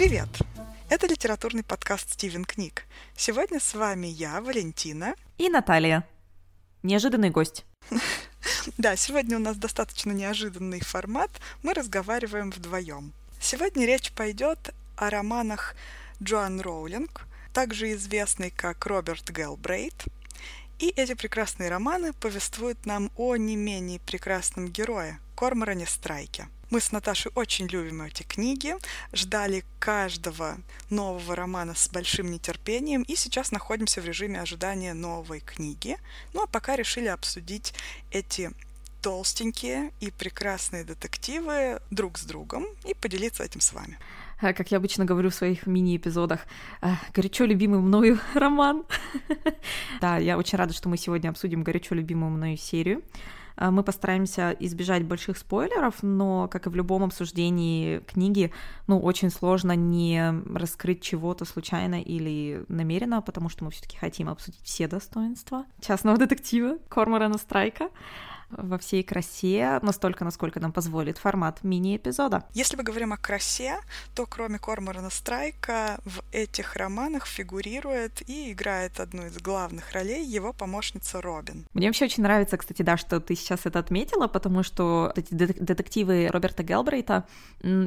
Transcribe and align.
Привет! 0.00 0.30
Это 0.88 1.06
литературный 1.06 1.62
подкаст 1.62 2.14
«Стивен 2.14 2.46
книг». 2.46 2.84
Сегодня 3.14 3.60
с 3.60 3.74
вами 3.74 4.06
я, 4.06 4.40
Валентина. 4.40 5.14
И 5.36 5.50
Наталья. 5.50 6.08
Неожиданный 6.82 7.28
гость. 7.28 7.66
Да, 8.78 8.96
сегодня 8.96 9.36
у 9.36 9.40
нас 9.40 9.58
достаточно 9.58 10.12
неожиданный 10.12 10.80
формат. 10.80 11.30
Мы 11.62 11.74
разговариваем 11.74 12.50
вдвоем. 12.50 13.12
Сегодня 13.42 13.84
речь 13.84 14.10
пойдет 14.12 14.72
о 14.96 15.10
романах 15.10 15.74
Джоан 16.22 16.62
Роулинг, 16.62 17.26
также 17.52 17.92
известный 17.92 18.50
как 18.50 18.86
Роберт 18.86 19.28
Гелбрейт. 19.28 20.06
И 20.78 20.88
эти 20.88 21.12
прекрасные 21.12 21.68
романы 21.68 22.14
повествуют 22.14 22.86
нам 22.86 23.10
о 23.18 23.36
не 23.36 23.54
менее 23.54 24.00
прекрасном 24.00 24.68
герое 24.68 25.20
Корморане 25.36 25.84
Страйке– 25.84 26.48
мы 26.70 26.80
с 26.80 26.92
Наташей 26.92 27.32
очень 27.34 27.66
любим 27.66 28.02
эти 28.02 28.22
книги, 28.22 28.74
ждали 29.12 29.64
каждого 29.78 30.58
нового 30.88 31.34
романа 31.34 31.74
с 31.74 31.88
большим 31.88 32.30
нетерпением 32.30 33.02
и 33.02 33.16
сейчас 33.16 33.52
находимся 33.52 34.00
в 34.00 34.04
режиме 34.04 34.40
ожидания 34.40 34.94
новой 34.94 35.40
книги. 35.40 35.96
Ну 36.32 36.44
а 36.44 36.46
пока 36.46 36.76
решили 36.76 37.08
обсудить 37.08 37.74
эти 38.12 38.52
толстенькие 39.02 39.92
и 40.00 40.10
прекрасные 40.10 40.84
детективы 40.84 41.80
друг 41.90 42.18
с 42.18 42.24
другом 42.24 42.66
и 42.84 42.94
поделиться 42.94 43.42
этим 43.42 43.60
с 43.60 43.72
вами. 43.72 43.98
А, 44.40 44.52
как 44.52 44.70
я 44.70 44.78
обычно 44.78 45.04
говорю 45.04 45.30
в 45.30 45.34
своих 45.34 45.66
мини-эпизодах, 45.66 46.40
а, 46.80 46.98
горячо 47.14 47.44
любимый 47.44 47.80
мною 47.80 48.20
роман. 48.34 48.84
Да, 50.00 50.16
я 50.16 50.38
очень 50.38 50.56
рада, 50.56 50.72
что 50.72 50.88
мы 50.88 50.96
сегодня 50.96 51.28
обсудим 51.28 51.62
горячо 51.62 51.94
любимую 51.94 52.30
мною 52.30 52.56
серию. 52.56 53.02
А, 53.56 53.70
мы 53.70 53.82
постараемся 53.82 54.56
избежать 54.60 55.04
больших 55.04 55.38
спойлеров, 55.38 56.02
но, 56.02 56.48
как 56.48 56.66
и 56.66 56.70
в 56.70 56.76
любом 56.76 57.04
обсуждении 57.04 57.98
книги, 58.00 58.52
ну, 58.86 58.98
очень 59.00 59.30
сложно 59.30 59.72
не 59.72 60.32
раскрыть 60.54 61.02
чего-то 61.02 61.44
случайно 61.44 62.00
или 62.00 62.64
намеренно, 62.68 63.22
потому 63.22 63.48
что 63.48 63.64
мы 63.64 63.70
все 63.70 63.82
таки 63.82 63.96
хотим 63.96 64.28
обсудить 64.28 64.60
все 64.62 64.88
достоинства 64.88 65.64
частного 65.80 66.18
детектива 66.18 66.78
Корморана 66.88 67.38
Страйка 67.38 67.90
во 68.50 68.78
всей 68.78 69.02
красе, 69.02 69.78
настолько, 69.82 70.24
насколько 70.24 70.60
нам 70.60 70.72
позволит 70.72 71.18
формат 71.18 71.62
мини-эпизода. 71.62 72.44
Если 72.54 72.76
мы 72.76 72.82
говорим 72.82 73.12
о 73.12 73.16
красе, 73.16 73.78
то 74.14 74.26
кроме 74.26 74.58
Корморана 74.58 75.10
Страйка 75.10 76.00
в 76.04 76.22
этих 76.32 76.76
романах 76.76 77.26
фигурирует 77.26 78.28
и 78.28 78.52
играет 78.52 79.00
одну 79.00 79.26
из 79.26 79.38
главных 79.38 79.92
ролей 79.92 80.24
его 80.24 80.52
помощница 80.52 81.20
Робин. 81.20 81.66
Мне 81.74 81.86
вообще 81.86 82.06
очень 82.06 82.22
нравится, 82.22 82.56
кстати, 82.56 82.82
да, 82.82 82.96
что 82.96 83.20
ты 83.20 83.34
сейчас 83.34 83.66
это 83.66 83.78
отметила, 83.78 84.26
потому 84.26 84.62
что 84.62 85.12
эти 85.16 85.34
детективы 85.34 86.28
Роберта 86.28 86.62
Гелбрейта 86.62 87.26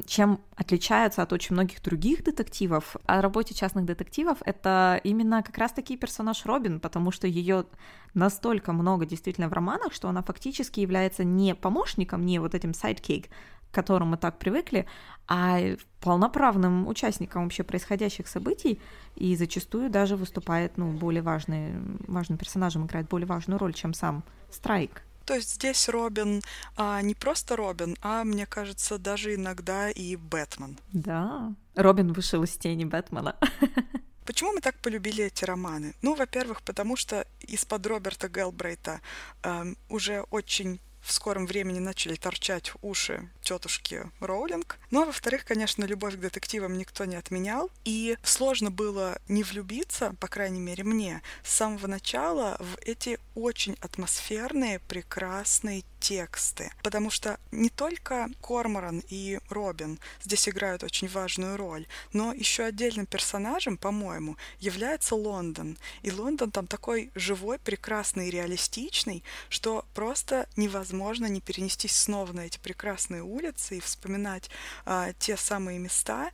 чем 0.05 0.39
отличаются 0.55 1.21
от 1.23 1.33
очень 1.33 1.55
многих 1.55 1.81
других 1.81 2.23
детективов, 2.23 2.95
о 3.05 3.21
работе 3.21 3.53
частных 3.53 3.85
детективов, 3.85 4.37
это 4.45 5.01
именно 5.03 5.41
как 5.43 5.57
раз-таки 5.57 5.97
персонаж 5.97 6.45
Робин, 6.45 6.79
потому 6.79 7.11
что 7.11 7.27
ее 7.27 7.65
настолько 8.13 8.71
много 8.73 9.05
действительно 9.05 9.49
в 9.49 9.53
романах, 9.53 9.93
что 9.93 10.07
она 10.07 10.21
фактически 10.21 10.52
является 10.81 11.23
не 11.23 11.55
помощником, 11.55 12.25
не 12.25 12.39
вот 12.39 12.55
этим 12.55 12.71
sidekick, 12.71 13.29
к 13.71 13.73
которому 13.73 14.11
мы 14.11 14.17
так 14.17 14.37
привыкли, 14.37 14.85
а 15.27 15.59
полноправным 15.99 16.87
участником 16.87 17.43
вообще 17.43 17.63
происходящих 17.63 18.27
событий 18.27 18.79
и 19.15 19.35
зачастую 19.35 19.89
даже 19.89 20.15
выступает, 20.15 20.77
ну, 20.77 20.91
более 20.91 21.21
важный, 21.21 21.73
важным 22.07 22.37
персонажем, 22.37 22.85
играет 22.85 23.07
более 23.07 23.27
важную 23.27 23.57
роль, 23.57 23.73
чем 23.73 23.93
сам 23.93 24.23
Страйк. 24.51 25.01
То 25.25 25.35
есть 25.35 25.55
здесь 25.55 25.89
Робин 25.89 26.41
а, 26.75 27.01
не 27.01 27.15
просто 27.15 27.55
Робин, 27.55 27.95
а, 28.01 28.23
мне 28.23 28.45
кажется, 28.45 28.97
даже 28.97 29.35
иногда 29.35 29.89
и 29.89 30.15
Бэтмен. 30.15 30.77
Да, 30.91 31.53
Робин 31.75 32.13
вышел 32.13 32.43
из 32.43 32.57
тени 32.57 32.85
Бэтмена. 32.85 33.35
Почему 34.25 34.53
мы 34.53 34.61
так 34.61 34.75
полюбили 34.79 35.25
эти 35.25 35.43
романы? 35.45 35.93
Ну, 36.01 36.15
во-первых, 36.15 36.61
потому 36.61 36.95
что 36.95 37.27
из-под 37.41 37.85
Роберта 37.87 38.29
Гелбрейта 38.29 39.01
э, 39.43 39.73
уже 39.89 40.21
очень 40.31 40.79
в 41.03 41.11
скором 41.11 41.45
времени 41.45 41.79
начали 41.79 42.15
торчать 42.15 42.71
уши 42.81 43.29
тетушки 43.41 44.09
Роулинг. 44.21 44.79
Ну 44.89 45.03
а 45.03 45.05
во-вторых, 45.05 45.45
конечно, 45.45 45.83
любовь 45.83 46.15
к 46.15 46.19
детективам 46.19 46.77
никто 46.77 47.05
не 47.05 47.17
отменял. 47.17 47.69
И 47.83 48.17
сложно 48.23 48.71
было 48.71 49.19
не 49.27 49.43
влюбиться, 49.43 50.15
по 50.19 50.27
крайней 50.27 50.61
мере 50.61 50.83
мне, 50.83 51.21
с 51.43 51.53
самого 51.53 51.87
начала 51.87 52.55
в 52.59 52.77
эти 52.85 53.19
очень 53.35 53.75
атмосферные, 53.81 54.79
прекрасные 54.79 55.83
тексты. 55.99 56.71
Потому 56.83 57.09
что 57.09 57.37
не 57.51 57.69
только 57.69 58.29
Корморан 58.41 59.03
и 59.09 59.39
Робин 59.49 59.99
здесь 60.23 60.47
играют 60.47 60.83
очень 60.83 61.07
важную 61.07 61.57
роль, 61.57 61.85
но 62.13 62.33
еще 62.33 62.63
отдельным 62.63 63.05
персонажем, 63.05 63.77
по-моему, 63.77 64.37
является 64.59 65.15
Лондон. 65.15 65.77
И 66.01 66.11
Лондон 66.11 66.51
там 66.51 66.67
такой 66.67 67.11
живой, 67.15 67.59
прекрасный 67.59 68.27
и 68.27 68.31
реалистичный, 68.31 69.23
что 69.49 69.85
просто 69.93 70.47
невозможно 70.55 70.92
не 71.27 71.41
перенестись 71.41 71.95
снова 71.95 72.31
на 72.33 72.41
эти 72.41 72.57
прекрасные 72.59 73.23
улицы 73.23 73.77
и 73.77 73.81
вспоминать 73.81 74.49
а, 74.85 75.13
те 75.13 75.37
самые 75.37 75.79
места, 75.79 76.31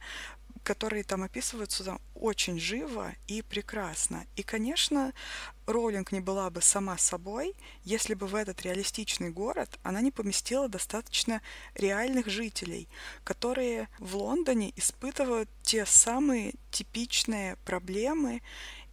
которые 0.63 1.03
там 1.03 1.23
описываются 1.23 1.83
там 1.83 1.99
очень 2.13 2.59
живо 2.59 3.13
и 3.27 3.41
прекрасно. 3.41 4.25
И, 4.35 4.43
конечно, 4.43 5.13
Роулинг 5.65 6.11
не 6.11 6.19
была 6.19 6.49
бы 6.49 6.61
сама 6.61 6.97
собой, 6.97 7.55
если 7.83 8.13
бы 8.13 8.27
в 8.27 8.35
этот 8.35 8.61
реалистичный 8.61 9.29
город 9.29 9.79
она 9.83 10.01
не 10.01 10.11
поместила 10.11 10.67
достаточно 10.67 11.41
реальных 11.75 12.27
жителей, 12.27 12.87
которые 13.23 13.87
в 13.99 14.17
Лондоне 14.17 14.73
испытывают 14.75 15.49
те 15.63 15.85
самые 15.85 16.53
типичные 16.71 17.55
проблемы 17.65 18.41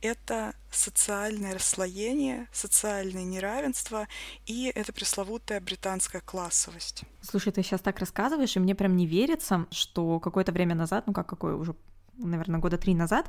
это 0.02 0.54
социальное 0.70 1.54
расслоение, 1.54 2.48
социальное 2.52 3.24
неравенство 3.24 4.06
и 4.46 4.70
это 4.74 4.92
пресловутая 4.92 5.60
британская 5.60 6.20
классовость. 6.20 7.02
Слушай, 7.22 7.52
ты 7.52 7.62
сейчас 7.62 7.80
так 7.80 7.98
рассказываешь, 7.98 8.56
и 8.56 8.60
мне 8.60 8.74
прям 8.74 8.96
не 8.96 9.06
верится, 9.06 9.66
что 9.70 10.20
какое-то 10.20 10.52
время 10.52 10.74
назад, 10.74 11.06
ну 11.06 11.12
как 11.12 11.26
какое 11.26 11.54
уже, 11.54 11.74
наверное, 12.16 12.60
года 12.60 12.78
три 12.78 12.94
назад, 12.94 13.28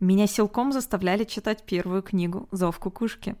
меня 0.00 0.26
силком 0.26 0.72
заставляли 0.72 1.24
читать 1.24 1.62
первую 1.64 2.02
книгу 2.02 2.48
«Зов 2.50 2.78
кукушки». 2.78 3.36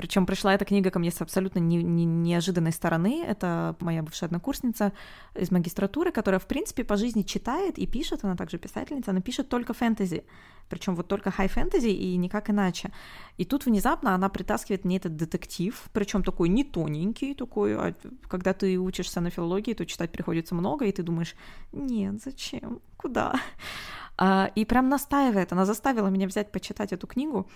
Причем 0.00 0.24
пришла 0.24 0.54
эта 0.54 0.64
книга 0.64 0.90
ко 0.90 0.98
мне 0.98 1.10
с 1.10 1.20
абсолютно 1.20 1.58
не, 1.58 1.82
не, 1.82 2.06
неожиданной 2.06 2.72
стороны. 2.72 3.22
Это 3.22 3.76
моя 3.80 4.02
бывшая 4.02 4.26
однокурсница 4.28 4.94
из 5.34 5.50
магистратуры, 5.50 6.10
которая, 6.10 6.38
в 6.38 6.46
принципе, 6.46 6.84
по 6.84 6.96
жизни 6.96 7.20
читает 7.20 7.78
и 7.78 7.86
пишет, 7.86 8.24
она 8.24 8.34
также 8.34 8.56
писательница, 8.56 9.10
она 9.10 9.20
пишет 9.20 9.50
только 9.50 9.74
фэнтези. 9.74 10.24
Причем 10.70 10.96
вот 10.96 11.06
только 11.06 11.30
хай-фэнтези 11.30 11.88
и 11.88 12.16
никак 12.16 12.48
иначе. 12.48 12.92
И 13.36 13.44
тут 13.44 13.66
внезапно 13.66 14.14
она 14.14 14.30
притаскивает 14.30 14.86
мне 14.86 14.96
этот 14.96 15.16
детектив, 15.16 15.78
причем 15.92 16.22
такой 16.22 16.48
не 16.48 16.64
тоненький, 16.64 17.34
такой, 17.34 17.76
а 17.76 17.94
когда 18.26 18.54
ты 18.54 18.78
учишься 18.78 19.20
на 19.20 19.28
филологии, 19.28 19.74
то 19.74 19.84
читать 19.84 20.12
приходится 20.12 20.54
много, 20.54 20.86
и 20.86 20.92
ты 20.92 21.02
думаешь, 21.02 21.36
нет, 21.72 22.22
зачем, 22.24 22.80
куда? 22.96 23.34
А, 24.16 24.50
и 24.54 24.64
прям 24.64 24.88
настаивает, 24.88 25.52
она 25.52 25.64
заставила 25.64 26.08
меня 26.08 26.26
взять 26.26 26.52
почитать 26.52 26.92
эту 26.92 27.06
книгу, 27.06 27.48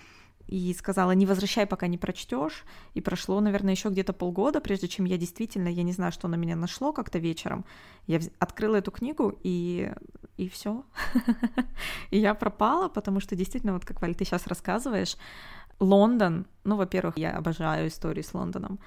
и 0.47 0.73
сказала, 0.73 1.11
не 1.11 1.25
возвращай, 1.25 1.65
пока 1.65 1.87
не 1.87 1.97
прочтешь. 1.97 2.63
И 2.93 3.01
прошло, 3.01 3.39
наверное, 3.39 3.73
еще 3.73 3.89
где-то 3.89 4.13
полгода, 4.13 4.61
прежде 4.61 4.87
чем 4.87 5.05
я 5.05 5.17
действительно, 5.17 5.67
я 5.67 5.83
не 5.83 5.91
знаю, 5.91 6.11
что 6.11 6.27
на 6.27 6.35
меня 6.35 6.55
нашло 6.55 6.93
как-то 6.93 7.17
вечером. 7.19 7.65
Я 8.07 8.19
открыла 8.39 8.75
эту 8.75 8.91
книгу, 8.91 9.37
и, 9.43 9.91
и 10.37 10.47
все. 10.49 10.83
и 12.11 12.19
я 12.19 12.35
пропала, 12.35 12.89
потому 12.89 13.19
что 13.19 13.35
действительно, 13.35 13.73
вот 13.73 13.85
как, 13.85 14.01
Валь, 14.01 14.15
ты 14.15 14.25
сейчас 14.25 14.47
рассказываешь, 14.47 15.17
Лондон, 15.79 16.45
ну, 16.63 16.77
во-первых, 16.77 17.17
я 17.17 17.31
обожаю 17.31 17.87
истории 17.87 18.21
с 18.21 18.33
Лондоном. 18.33 18.79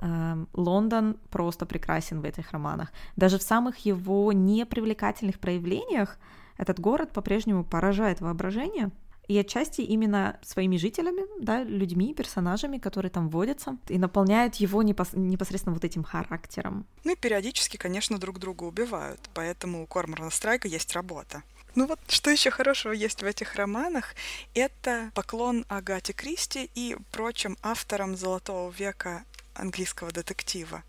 Эм, 0.00 0.48
Лондон 0.52 1.16
просто 1.30 1.66
прекрасен 1.66 2.20
в 2.20 2.24
этих 2.24 2.52
романах. 2.52 2.92
Даже 3.16 3.38
в 3.38 3.42
самых 3.42 3.78
его 3.78 4.32
непривлекательных 4.32 5.40
проявлениях 5.40 6.18
этот 6.58 6.78
город 6.78 7.12
по-прежнему 7.12 7.64
поражает 7.64 8.20
воображение— 8.20 8.90
и 9.28 9.38
отчасти 9.38 9.80
именно 9.80 10.38
своими 10.42 10.76
жителями, 10.76 11.22
да, 11.40 11.62
людьми, 11.62 12.14
персонажами, 12.14 12.78
которые 12.78 13.10
там 13.10 13.28
водятся, 13.28 13.76
и 13.88 13.98
наполняют 13.98 14.56
его 14.56 14.82
непос- 14.82 15.16
непосредственно 15.16 15.74
вот 15.74 15.84
этим 15.84 16.04
характером. 16.04 16.86
Ну 17.04 17.12
и 17.12 17.16
периодически, 17.16 17.76
конечно, 17.76 18.18
друг 18.18 18.38
друга 18.38 18.64
убивают, 18.64 19.20
поэтому 19.34 19.82
у 19.82 19.86
Корморана 19.86 20.30
Страйка 20.30 20.68
есть 20.68 20.92
работа. 20.92 21.42
Ну 21.74 21.86
вот, 21.86 22.00
что 22.08 22.30
еще 22.30 22.50
хорошего 22.50 22.92
есть 22.92 23.20
в 23.20 23.24
этих 23.26 23.54
романах, 23.56 24.14
это 24.54 25.10
поклон 25.14 25.66
Агате 25.68 26.14
Кристи 26.14 26.70
и 26.74 26.96
прочим 27.12 27.58
авторам 27.62 28.16
Золотого 28.16 28.70
века 28.70 29.24
английского 29.54 30.10
детектива. 30.10 30.82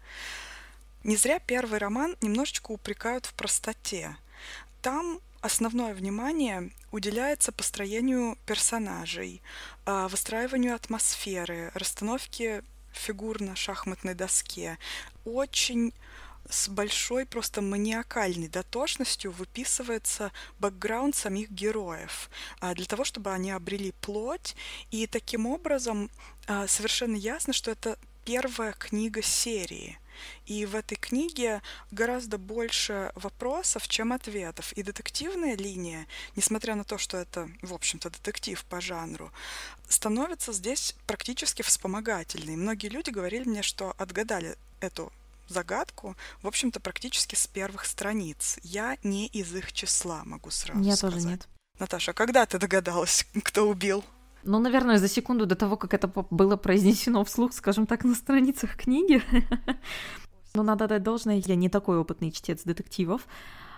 Не 1.04 1.18
зря 1.18 1.40
первый 1.40 1.80
роман 1.80 2.16
немножечко 2.22 2.72
упрекают 2.72 3.26
в 3.26 3.34
простоте. 3.34 4.16
Там 4.82 5.20
основное 5.48 5.94
внимание 5.94 6.72
уделяется 6.92 7.52
построению 7.52 8.38
персонажей, 8.46 9.42
а, 9.86 10.08
выстраиванию 10.08 10.76
атмосферы, 10.76 11.72
расстановке 11.74 12.64
фигур 12.92 13.42
на 13.42 13.56
шахматной 13.56 14.14
доске. 14.14 14.78
Очень 15.26 15.94
с 16.50 16.70
большой 16.70 17.26
просто 17.26 17.62
маниакальной 17.62 18.48
дотошностью 18.48 19.32
выписывается 19.32 20.32
бэкграунд 20.60 21.16
самих 21.16 21.50
героев, 21.50 22.30
а, 22.60 22.74
для 22.74 22.86
того, 22.86 23.04
чтобы 23.04 23.32
они 23.32 23.52
обрели 23.52 23.94
плоть, 24.02 24.56
и 24.92 25.08
таким 25.08 25.46
образом 25.46 26.10
а, 26.48 26.68
совершенно 26.68 27.16
ясно, 27.16 27.54
что 27.54 27.72
это 27.72 27.98
первая 28.26 28.74
книга 28.74 29.22
серии. 29.22 29.98
И 30.46 30.66
в 30.66 30.76
этой 30.76 30.96
книге 30.96 31.62
гораздо 31.92 32.38
больше 32.38 33.12
вопросов, 33.16 33.88
чем 33.88 34.14
ответов. 34.14 34.72
И 34.74 34.84
детективная 34.84 35.56
линия, 35.56 36.08
несмотря 36.36 36.76
на 36.76 36.84
то, 36.84 36.98
что 36.98 37.18
это, 37.18 37.50
в 37.62 37.74
общем-то, 37.74 38.10
детектив 38.10 38.64
по 38.66 38.82
жанру, 38.82 39.32
становится 39.90 40.54
здесь 40.54 40.96
практически 41.06 41.62
вспомогательной. 41.62 42.56
Многие 42.56 42.88
люди 42.90 43.10
говорили 43.10 43.48
мне, 43.48 43.62
что 43.62 43.94
отгадали 43.98 44.58
эту 44.80 45.12
загадку, 45.48 46.16
в 46.42 46.48
общем-то, 46.48 46.80
практически 46.80 47.36
с 47.36 47.48
первых 47.48 47.86
страниц. 47.86 48.60
Я 48.64 48.98
не 49.04 49.28
из 49.28 49.54
их 49.56 49.72
числа, 49.74 50.24
могу 50.26 50.50
сразу 50.50 50.82
Я 50.82 50.96
сказать. 50.96 51.16
тоже 51.16 51.28
нет. 51.28 51.48
Наташа, 51.80 52.14
когда 52.14 52.46
ты 52.46 52.58
догадалась, 52.58 53.26
кто 53.44 53.70
убил? 53.70 54.04
Ну, 54.44 54.60
наверное, 54.60 54.98
за 54.98 55.08
секунду 55.08 55.46
до 55.46 55.56
того, 55.56 55.78
как 55.78 55.94
это 55.94 56.08
было 56.30 56.56
произнесено 56.56 57.24
вслух, 57.24 57.54
скажем 57.54 57.86
так, 57.86 58.04
на 58.04 58.16
страницах 58.16 58.78
книги. 58.78 59.22
Но 60.54 60.64
надо 60.64 60.88
дать 60.88 61.04
должное, 61.04 61.42
я 61.46 61.56
не 61.56 61.70
такой 61.70 61.98
опытный 61.98 62.32
чтец 62.32 62.64
детективов. 62.64 63.28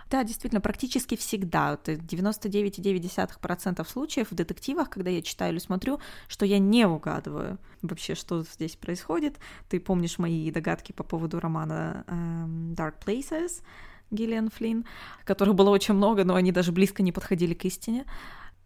Да, 0.09 0.23
действительно, 0.23 0.61
практически 0.61 1.15
всегда, 1.15 1.77
99,9% 1.83 3.87
случаев 3.87 4.31
в 4.31 4.35
детективах, 4.35 4.89
когда 4.89 5.11
я 5.11 5.21
читаю 5.21 5.51
или 5.51 5.59
смотрю, 5.59 5.99
что 6.27 6.45
я 6.45 6.57
не 6.57 6.87
угадываю 6.87 7.59
вообще, 7.83 8.15
что 8.15 8.41
здесь 8.41 8.75
происходит. 8.75 9.37
Ты 9.69 9.79
помнишь 9.79 10.17
мои 10.17 10.49
догадки 10.51 10.93
по 10.93 11.03
поводу 11.03 11.39
романа 11.39 12.05
um, 12.07 12.75
Dark 12.75 12.95
Places 13.05 13.61
Гиллиан 14.09 14.49
Флинн, 14.49 14.85
которых 15.25 15.53
было 15.53 15.69
очень 15.69 15.93
много, 15.93 16.23
но 16.23 16.33
они 16.33 16.51
даже 16.51 16.71
близко 16.71 17.03
не 17.03 17.11
подходили 17.11 17.53
к 17.53 17.63
истине. 17.65 18.05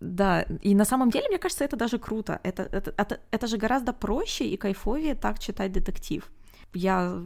Да, 0.03 0.41
и 0.41 0.75
на 0.75 0.85
самом 0.85 1.09
деле, 1.09 1.29
мне 1.29 1.38
кажется, 1.38 1.63
это 1.63 1.77
даже 1.77 1.97
круто. 1.97 2.39
Это, 2.44 2.63
это, 2.63 2.94
это, 2.97 3.19
это 3.31 3.47
же 3.47 3.57
гораздо 3.57 3.94
проще 3.94 4.45
и 4.45 4.57
кайфовее 4.57 5.15
так 5.15 5.39
читать 5.39 5.71
детектив. 5.71 6.29
Я 6.73 7.21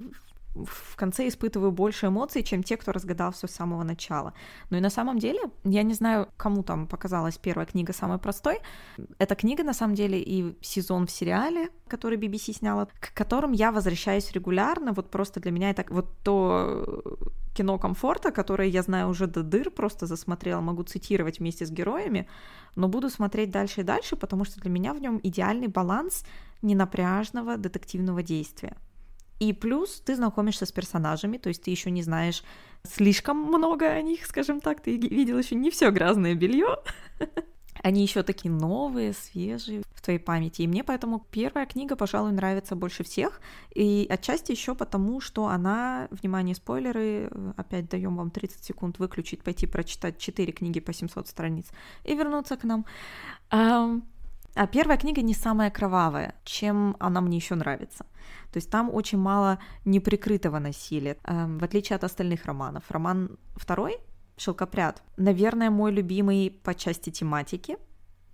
в 0.56 0.96
конце 0.96 1.28
испытываю 1.28 1.72
больше 1.72 2.08
эмоций, 2.08 2.44
чем 2.44 2.64
те, 2.64 2.78
кто 2.78 2.92
разгадал 2.92 3.32
все 3.32 3.48
с 3.48 3.52
самого 3.52 3.84
начала. 3.84 4.34
Ну 4.70 4.78
и 4.78 4.80
на 4.80 4.90
самом 4.90 5.18
деле, 5.18 5.40
я 5.64 5.84
не 5.84 5.94
знаю, 5.94 6.28
кому 6.38 6.64
там 6.64 6.88
показалась 6.88 7.38
первая 7.38 7.66
книга 7.66 7.94
самой 7.94 8.20
простой. 8.20 8.60
Эта 9.18 9.36
книга, 9.36 9.64
на 9.64 9.74
самом 9.74 9.96
деле, 9.96 10.22
и 10.22 10.56
сезон 10.62 11.08
в 11.08 11.12
сериале, 11.12 11.70
который 11.88 12.18
BBC 12.20 12.54
сняла, 12.54 12.86
к 12.86 13.14
которым 13.14 13.54
я 13.54 13.72
возвращаюсь 13.72 14.32
регулярно. 14.32 14.94
Вот 14.94 15.10
просто 15.10 15.40
для 15.40 15.52
меня 15.52 15.72
это 15.72 15.84
вот 15.90 16.06
то 16.24 17.02
кино 17.58 17.80
комфорта, 17.80 18.32
которое 18.32 18.70
я 18.70 18.84
знаю 18.84 19.10
уже 19.10 19.28
до 19.28 19.44
дыр, 19.44 19.72
просто 19.72 20.06
засмотрела, 20.06 20.62
могу 20.62 20.84
цитировать 20.84 21.40
вместе 21.40 21.66
с 21.66 21.72
героями, 21.72 22.28
но 22.76 22.88
буду 22.88 23.10
смотреть 23.10 23.52
дальше 23.52 23.82
и 23.82 23.84
дальше, 23.84 24.16
потому 24.16 24.46
что 24.46 24.62
для 24.62 24.70
меня 24.70 24.94
в 24.94 25.02
нем 25.02 25.20
идеальный 25.24 25.68
баланс 25.68 26.24
ненапряжного 26.62 27.58
детективного 27.58 28.22
действия. 28.22 28.78
И 29.40 29.54
плюс 29.54 30.02
ты 30.06 30.16
знакомишься 30.16 30.66
с 30.66 30.72
персонажами, 30.72 31.38
то 31.38 31.50
есть 31.50 31.64
ты 31.64 31.72
еще 31.72 31.92
не 31.92 32.04
знаешь 32.04 32.44
слишком 32.84 33.38
много 33.38 33.86
о 33.86 34.02
них, 34.02 34.26
скажем 34.26 34.60
так, 34.60 34.82
ты 34.82 34.98
видел 34.98 35.38
еще 35.40 35.56
не 35.56 35.70
все 35.70 35.92
грязное 35.92 36.36
белье. 36.36 36.78
Они 37.84 38.02
еще 38.02 38.24
такие 38.24 38.52
новые, 38.52 39.14
свежие 39.14 39.84
в 39.94 40.02
твоей 40.02 40.20
памяти. 40.20 40.64
И 40.64 40.68
мне 40.68 40.84
поэтому 40.84 41.26
первая 41.32 41.66
книга, 41.66 41.96
пожалуй, 41.96 42.32
нравится 42.32 42.76
больше 42.76 43.04
всех. 43.04 43.42
И 43.74 44.08
отчасти 44.10 44.52
еще 44.52 44.76
потому, 44.76 45.22
что 45.22 45.48
она, 45.48 46.08
внимание, 46.12 46.56
спойлеры, 46.56 47.30
опять 47.56 47.90
даем 47.90 48.16
вам 48.16 48.32
30 48.32 48.64
секунд 48.64 49.00
выключить, 49.00 49.44
пойти 49.44 49.68
прочитать 49.68 50.18
4 50.18 50.52
книги 50.54 50.80
по 50.80 50.94
700 50.94 51.28
страниц 51.28 51.68
и 52.04 52.16
вернуться 52.16 52.58
к 52.58 52.64
нам. 52.64 52.86
А 53.50 54.66
первая 54.66 54.98
книга 54.98 55.22
не 55.22 55.36
самая 55.36 55.70
кровавая, 55.70 56.34
чем 56.44 56.96
она 57.00 57.22
мне 57.22 57.38
еще 57.38 57.54
нравится. 57.54 58.06
То 58.52 58.58
есть 58.58 58.72
там 58.72 58.90
очень 58.92 59.20
мало 59.20 59.60
неприкрытого 59.86 60.58
насилия, 60.58 61.18
в 61.24 61.64
отличие 61.64 61.96
от 61.96 62.04
остальных 62.04 62.46
романов. 62.46 62.84
Роман 62.90 63.38
второй 63.56 63.98
«Шелкопряд», 64.38 65.04
наверное, 65.18 65.70
мой 65.70 65.92
любимый 65.92 66.52
по 66.64 66.74
части 66.74 67.10
тематики, 67.10 67.78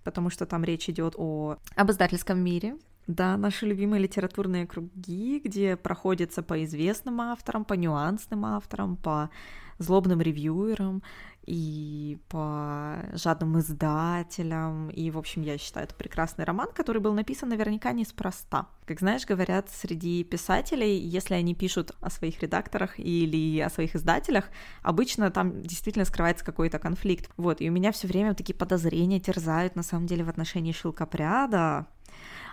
потому 0.04 0.30
что 0.30 0.46
там 0.46 0.62
речь 0.64 0.88
идет 0.88 1.14
о 1.16 1.56
об 1.74 1.90
издательском 1.90 2.38
мире, 2.38 2.76
да, 3.06 3.36
наши 3.36 3.66
любимые 3.66 4.02
литературные 4.02 4.66
круги, 4.66 5.40
где 5.44 5.76
проходится 5.76 6.42
по 6.42 6.62
известным 6.64 7.20
авторам, 7.20 7.64
по 7.64 7.74
нюансным 7.74 8.44
авторам, 8.46 8.96
по 8.96 9.30
злобным 9.78 10.20
ревьюерам 10.20 11.02
и 11.46 12.18
по 12.28 12.96
жадным 13.12 13.58
издателям. 13.58 14.90
И, 14.90 15.10
в 15.10 15.18
общем, 15.18 15.42
я 15.42 15.58
считаю, 15.58 15.84
это 15.86 15.94
прекрасный 15.94 16.44
роман, 16.44 16.68
который 16.74 17.00
был 17.00 17.12
написан 17.12 17.48
наверняка 17.48 17.92
неспроста. 17.92 18.68
Как 18.86 19.00
знаешь, 19.00 19.26
говорят 19.26 19.70
среди 19.70 20.24
писателей, 20.24 20.98
если 20.98 21.34
они 21.34 21.54
пишут 21.54 21.92
о 22.00 22.10
своих 22.10 22.40
редакторах 22.40 22.98
или 22.98 23.60
о 23.60 23.70
своих 23.70 23.94
издателях, 23.94 24.50
обычно 24.82 25.30
там 25.30 25.62
действительно 25.62 26.04
скрывается 26.04 26.44
какой-то 26.44 26.78
конфликт. 26.78 27.30
Вот, 27.36 27.60
и 27.60 27.68
у 27.68 27.72
меня 27.72 27.92
все 27.92 28.06
время 28.06 28.34
такие 28.34 28.54
подозрения 28.54 29.20
терзают, 29.20 29.76
на 29.76 29.82
самом 29.82 30.06
деле, 30.06 30.24
в 30.24 30.28
отношении 30.28 30.72
шелкопряда. 30.72 31.86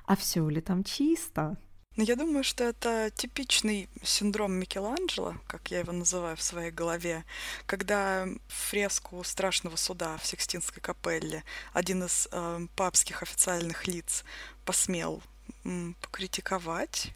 А 0.05 0.15
все 0.15 0.47
ли 0.49 0.61
там 0.61 0.83
чисто? 0.83 1.57
Ну, 1.97 2.05
я 2.05 2.15
думаю, 2.15 2.43
что 2.45 2.63
это 2.63 3.11
типичный 3.13 3.89
синдром 4.01 4.53
Микеланджело, 4.53 5.35
как 5.47 5.71
я 5.71 5.79
его 5.79 5.91
называю 5.91 6.37
в 6.37 6.41
своей 6.41 6.71
голове, 6.71 7.25
когда 7.65 8.27
фреску 8.47 9.21
страшного 9.25 9.75
суда 9.75 10.17
в 10.17 10.25
Сикстинской 10.25 10.81
капелле 10.81 11.43
один 11.73 12.05
из 12.05 12.29
э, 12.31 12.67
папских 12.77 13.23
официальных 13.23 13.87
лиц 13.87 14.23
посмел 14.63 15.21
м, 15.65 15.97
покритиковать, 16.01 17.11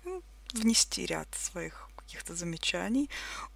внести 0.51 1.05
ряд 1.05 1.29
своих 1.35 1.84
каких-то 2.05 2.35
замечаний, 2.35 3.09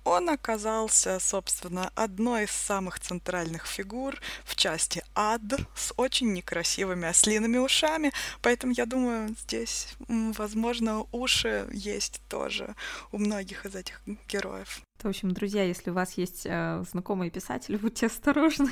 он 0.04 0.30
оказался, 0.30 1.19
собственно, 1.19 1.92
одной 1.96 2.46
из 2.46 2.51
самых 2.51 3.00
центральных 3.00 3.68
фигур 3.68 4.19
в 4.44 4.56
части 4.56 5.04
ад 5.16 5.42
с 5.75 5.94
очень 5.98 6.34
некрасивыми 6.34 7.07
ослиными 7.07 7.57
ушами, 7.57 8.12
поэтому 8.42 8.74
я 8.75 8.86
думаю, 8.86 9.36
здесь, 9.44 9.88
возможно, 10.07 11.06
уши 11.12 11.68
есть 11.72 12.22
тоже 12.28 12.75
у 13.12 13.18
многих 13.19 13.66
из 13.66 13.75
этих 13.75 14.02
героев. 14.28 14.81
В 15.02 15.07
общем, 15.07 15.31
друзья, 15.31 15.64
если 15.64 15.92
у 15.92 15.94
вас 15.94 16.14
есть 16.14 16.45
э, 16.45 16.83
знакомые 16.92 17.31
писатели, 17.31 17.78
будьте 17.78 18.07
осторожны. 18.07 18.71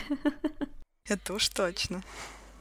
Это 1.06 1.34
уж 1.34 1.48
точно. 1.50 2.04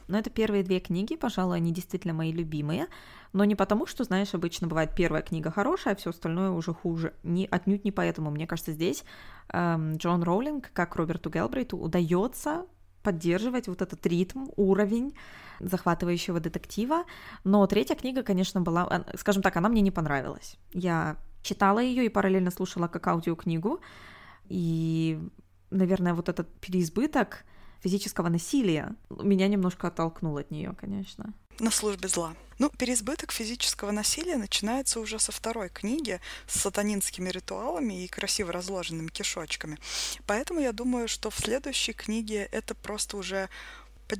Но 0.07 0.17
это 0.17 0.29
первые 0.29 0.63
две 0.63 0.79
книги, 0.79 1.15
пожалуй, 1.15 1.57
они 1.57 1.71
действительно 1.71 2.13
мои 2.13 2.31
любимые. 2.31 2.87
Но 3.33 3.43
не 3.43 3.55
потому, 3.55 3.85
что, 3.85 4.03
знаешь, 4.03 4.33
обычно 4.33 4.67
бывает 4.67 4.95
первая 4.95 5.21
книга 5.21 5.51
хорошая, 5.51 5.93
а 5.93 5.97
все 5.97 6.11
остальное 6.11 6.51
уже 6.51 6.73
хуже. 6.73 7.13
Не, 7.23 7.45
отнюдь 7.45 7.83
не 7.83 7.91
поэтому. 7.91 8.31
Мне 8.31 8.47
кажется, 8.47 8.71
здесь 8.71 9.03
эм, 9.49 9.97
Джон 9.97 10.23
Роулинг, 10.23 10.71
как 10.73 10.95
Роберту 10.95 11.29
Гелбрейту, 11.29 11.77
удается 11.77 12.65
поддерживать 13.03 13.67
вот 13.67 13.81
этот 13.81 14.05
ритм, 14.05 14.47
уровень 14.55 15.13
захватывающего 15.59 16.39
детектива. 16.39 17.03
Но 17.43 17.65
третья 17.67 17.95
книга, 17.95 18.23
конечно, 18.23 18.61
была, 18.61 18.87
э, 18.89 19.17
скажем 19.17 19.41
так, 19.41 19.55
она 19.57 19.69
мне 19.69 19.81
не 19.81 19.91
понравилась. 19.91 20.57
Я 20.73 21.17
читала 21.41 21.79
ее 21.79 22.05
и 22.05 22.09
параллельно 22.09 22.51
слушала 22.51 22.87
как 22.87 23.07
аудиокнигу. 23.07 23.79
И, 24.49 25.19
наверное, 25.69 26.13
вот 26.13 26.29
этот 26.29 26.47
переизбыток 26.59 27.45
физического 27.81 28.29
насилия 28.29 28.95
меня 29.09 29.47
немножко 29.47 29.87
оттолкнул 29.87 30.37
от 30.37 30.51
нее, 30.51 30.75
конечно. 30.79 31.33
На 31.59 31.71
службе 31.71 32.07
зла. 32.07 32.35
Ну, 32.59 32.69
переизбыток 32.69 33.31
физического 33.31 33.91
насилия 33.91 34.37
начинается 34.37 34.99
уже 34.99 35.19
со 35.19 35.31
второй 35.31 35.69
книги 35.69 36.19
с 36.47 36.61
сатанинскими 36.61 37.29
ритуалами 37.29 38.03
и 38.03 38.07
красиво 38.07 38.51
разложенными 38.51 39.09
кишочками. 39.09 39.77
Поэтому 40.25 40.59
я 40.59 40.71
думаю, 40.71 41.07
что 41.07 41.29
в 41.29 41.35
следующей 41.35 41.93
книге 41.93 42.47
это 42.51 42.75
просто 42.75 43.17
уже 43.17 43.49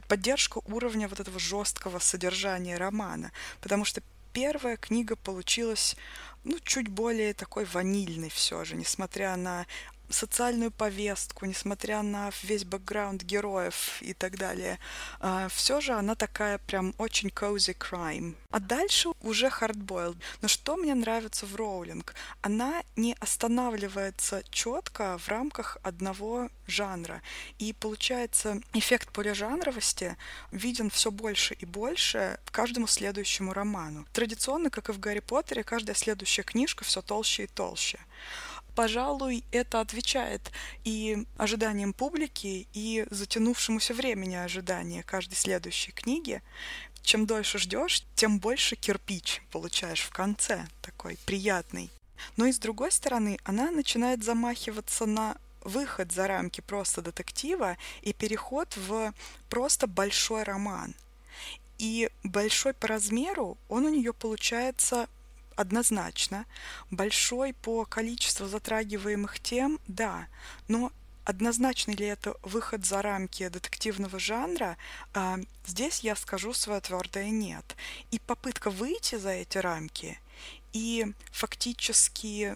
поддержка 0.08 0.60
уровня 0.66 1.08
вот 1.08 1.20
этого 1.20 1.40
жесткого 1.40 2.00
содержания 2.00 2.78
романа. 2.78 3.32
Потому 3.62 3.86
что 3.86 4.02
первая 4.34 4.78
книга 4.78 5.16
получилась 5.16 5.96
ну, 6.44 6.60
чуть 6.64 6.88
более 6.90 7.34
такой 7.34 7.66
ванильной 7.66 8.30
все 8.30 8.64
же, 8.64 8.76
несмотря 8.76 9.36
на 9.36 9.66
социальную 10.10 10.72
повестку, 10.72 11.46
несмотря 11.46 12.02
на 12.02 12.32
весь 12.44 12.64
бэкграунд 12.64 13.24
героев 13.24 14.02
и 14.02 14.14
так 14.14 14.38
далее, 14.38 14.80
а, 15.20 15.48
все 15.50 15.82
же 15.82 15.94
она 15.94 16.16
такая 16.16 16.58
прям 16.60 16.94
очень 16.98 17.30
cozy 17.30 17.76
crime. 17.78 18.36
А 18.52 18.60
дальше 18.60 19.10
уже 19.22 19.48
hardboiled. 19.48 20.18
Но 20.42 20.48
что 20.48 20.78
мне 20.78 20.96
нравится 20.96 21.46
в 21.46 21.56
Роулинг? 21.56 22.16
Она 22.42 22.84
не 22.96 23.16
останавливается 23.20 24.44
четко 24.50 25.18
в 25.18 25.28
рамках 25.28 25.78
одного 25.84 26.50
жанра. 26.68 27.22
И 27.60 27.74
получается, 27.74 28.62
эффект 28.74 29.12
полижанровости 29.12 30.18
виден 30.52 30.90
все 30.90 31.12
больше 31.12 31.54
и 31.56 31.66
больше 31.66 32.40
каждому 32.52 32.88
следующему 32.88 33.54
роману. 33.54 34.06
Традиционно, 34.14 34.70
как 34.70 34.90
и 34.90 34.94
в 34.94 35.00
Гарри 35.00 35.20
Поттере, 35.20 35.64
каждая 35.64 35.96
следующая 35.96 36.44
книжка 36.44 36.84
все 36.84 37.02
толще 37.02 37.44
и 37.44 37.48
толще. 37.48 38.00
Пожалуй, 38.78 39.44
это 39.52 39.82
отвечает 39.82 40.52
и 40.84 41.26
ожиданиям 41.36 41.94
публики, 41.94 42.68
и 42.74 43.08
затянувшемуся 43.10 43.96
времени 43.96 44.36
ожидания 44.36 45.02
каждой 45.02 45.34
следующей 45.34 45.92
книги. 45.92 46.44
Чем 47.02 47.26
дольше 47.26 47.58
ждешь, 47.58 48.04
тем 48.14 48.38
больше 48.38 48.76
кирпич 48.76 49.42
получаешь 49.52 50.02
в 50.02 50.12
конце, 50.12 50.68
такой 50.84 51.18
приятный. 51.26 51.90
Но 52.36 52.46
и 52.46 52.52
с 52.52 52.60
другой 52.60 52.92
стороны, 52.92 53.40
она 53.44 53.72
начинает 53.72 54.24
замахиваться 54.24 55.08
на 55.08 55.38
выход 55.62 56.12
за 56.12 56.28
рамки 56.28 56.62
просто 56.62 57.02
детектива 57.02 57.78
и 58.04 58.14
переход 58.14 58.78
в 58.78 59.12
просто 59.50 59.88
большой 59.88 60.44
роман. 60.44 60.94
И 61.80 62.12
большой 62.24 62.76
по 62.76 62.88
размеру 62.88 63.58
он 63.70 63.86
у 63.86 63.90
нее 63.90 64.14
получается 64.14 65.10
однозначно. 65.58 66.46
Большой 66.92 67.54
по 67.54 67.86
количеству 67.86 68.48
затрагиваемых 68.48 69.40
тем, 69.40 69.80
да, 69.88 70.28
но 70.68 70.92
однозначно 71.26 71.92
ли 71.92 72.06
это 72.06 72.36
выход 72.42 72.86
за 72.86 73.02
рамки 73.02 73.50
детективного 73.50 74.18
жанра, 74.18 74.78
а, 75.14 75.38
здесь 75.66 76.00
я 76.00 76.16
скажу 76.16 76.54
свое 76.54 76.80
твердое 76.80 77.30
нет. 77.32 77.76
И 78.12 78.20
попытка 78.20 78.70
выйти 78.70 79.16
за 79.16 79.32
эти 79.32 79.58
рамки, 79.58 80.20
и 80.72 81.06
фактически 81.32 82.56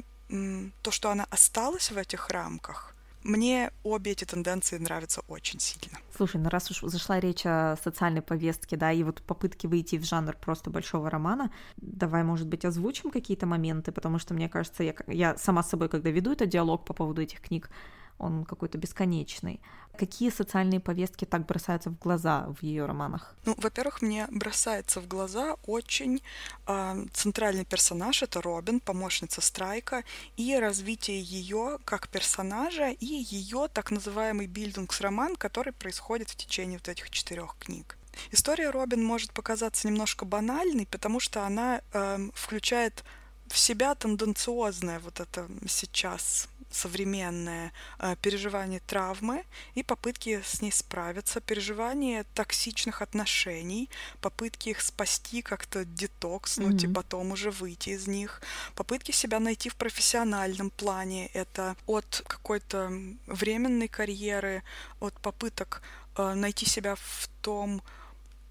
то, 0.82 0.92
что 0.92 1.10
она 1.10 1.26
осталась 1.30 1.92
в 1.92 1.98
этих 1.98 2.30
рамках, 2.30 2.91
мне 3.24 3.72
обе 3.84 4.12
эти 4.12 4.26
тенденции 4.26 4.78
нравятся 4.78 5.22
очень 5.28 5.60
сильно. 5.60 5.98
Слушай, 6.16 6.42
ну 6.42 6.50
раз 6.50 6.72
уж 6.72 6.82
зашла 6.82 7.20
речь 7.20 7.46
о 7.46 7.78
социальной 7.84 8.22
повестке, 8.22 8.78
да, 8.78 8.92
и 8.92 9.04
вот 9.04 9.22
попытки 9.22 9.68
выйти 9.68 9.98
в 9.98 10.06
жанр 10.06 10.36
просто 10.36 10.70
большого 10.70 11.10
романа, 11.10 11.52
давай, 11.78 12.24
может 12.24 12.48
быть, 12.48 12.66
озвучим 12.66 13.12
какие-то 13.12 13.46
моменты, 13.46 13.92
потому 13.92 14.20
что, 14.20 14.34
мне 14.34 14.50
кажется, 14.50 14.84
я, 14.84 14.96
я 15.08 15.38
сама 15.38 15.64
с 15.64 15.70
собой, 15.70 15.90
когда 15.90 16.10
веду 16.10 16.32
этот 16.32 16.50
диалог 16.50 16.86
по 16.86 16.94
поводу 16.94 17.22
этих 17.22 17.42
книг, 17.42 17.70
он 18.18 18.46
какой-то 18.46 18.78
бесконечный. 18.78 19.62
Какие 19.98 20.30
социальные 20.30 20.80
повестки 20.80 21.26
так 21.26 21.46
бросаются 21.46 21.90
в 21.90 22.00
глаза 22.00 22.48
в 22.60 22.64
ее 22.64 22.86
романах? 22.86 23.36
Ну, 23.46 23.56
во-первых, 23.58 24.02
мне 24.02 24.28
бросается 24.32 25.00
в 25.02 25.08
глаза 25.08 25.58
очень 25.66 26.22
э, 26.68 27.06
центральный 27.14 27.66
персонаж 27.66 28.24
это 28.24 28.42
Робин, 28.42 28.80
помощница 28.80 29.42
Страйка, 29.42 30.04
и 30.38 30.56
развитие 30.56 31.22
ее 31.22 31.78
как 31.86 32.08
персонажа 32.08 32.90
и 32.90 33.06
ее 33.06 33.68
так 33.72 33.92
называемый 33.92 34.48
бильдингс-роман, 34.48 35.36
который 35.36 35.74
происходит 35.74 36.30
в 36.30 36.36
течение 36.36 36.78
вот 36.78 36.90
этих 36.90 37.10
четырех 37.10 37.56
книг. 37.60 37.98
История 38.32 38.70
Робин 38.70 39.04
может 39.04 39.32
показаться 39.32 39.88
немножко 39.88 40.26
банальной, 40.26 40.86
потому 40.86 41.20
что 41.20 41.46
она 41.46 41.82
э, 41.94 42.30
включает 42.34 43.04
в 43.48 43.58
себя 43.58 43.96
тенденциозное 43.96 45.00
вот 45.00 45.20
это 45.20 45.48
сейчас 45.68 46.48
современное 46.72 47.72
э, 48.00 48.16
переживание 48.22 48.80
травмы 48.80 49.44
и 49.76 49.84
попытки 49.84 50.42
с 50.44 50.62
ней 50.62 50.72
справиться, 50.72 51.42
переживание 51.42 52.26
токсичных 52.34 53.02
отношений, 53.02 53.90
попытки 54.22 54.70
их 54.70 54.82
спасти, 54.82 55.42
как-то 55.42 55.86
детокснуть 55.86 56.84
mm-hmm. 56.84 56.92
и 56.92 56.94
потом 56.94 57.32
уже 57.32 57.52
выйти 57.52 57.92
из 57.92 58.08
них, 58.08 58.42
попытки 58.76 59.12
себя 59.12 59.40
найти 59.40 59.70
в 59.70 59.76
профессиональном 59.76 60.70
плане, 60.70 61.28
это 61.28 61.76
от 61.88 62.24
какой-то 62.28 62.92
временной 63.28 63.88
карьеры, 63.88 64.64
от 65.00 65.14
попыток 65.22 65.82
э, 66.18 66.34
найти 66.34 66.66
себя 66.66 66.96
в 66.96 67.30
том, 67.42 67.82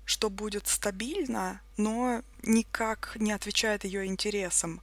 что 0.05 0.29
будет 0.29 0.67
стабильно, 0.67 1.61
но 1.77 2.23
никак 2.43 3.13
не 3.15 3.31
отвечает 3.31 3.85
ее 3.85 4.07
интересам. 4.07 4.81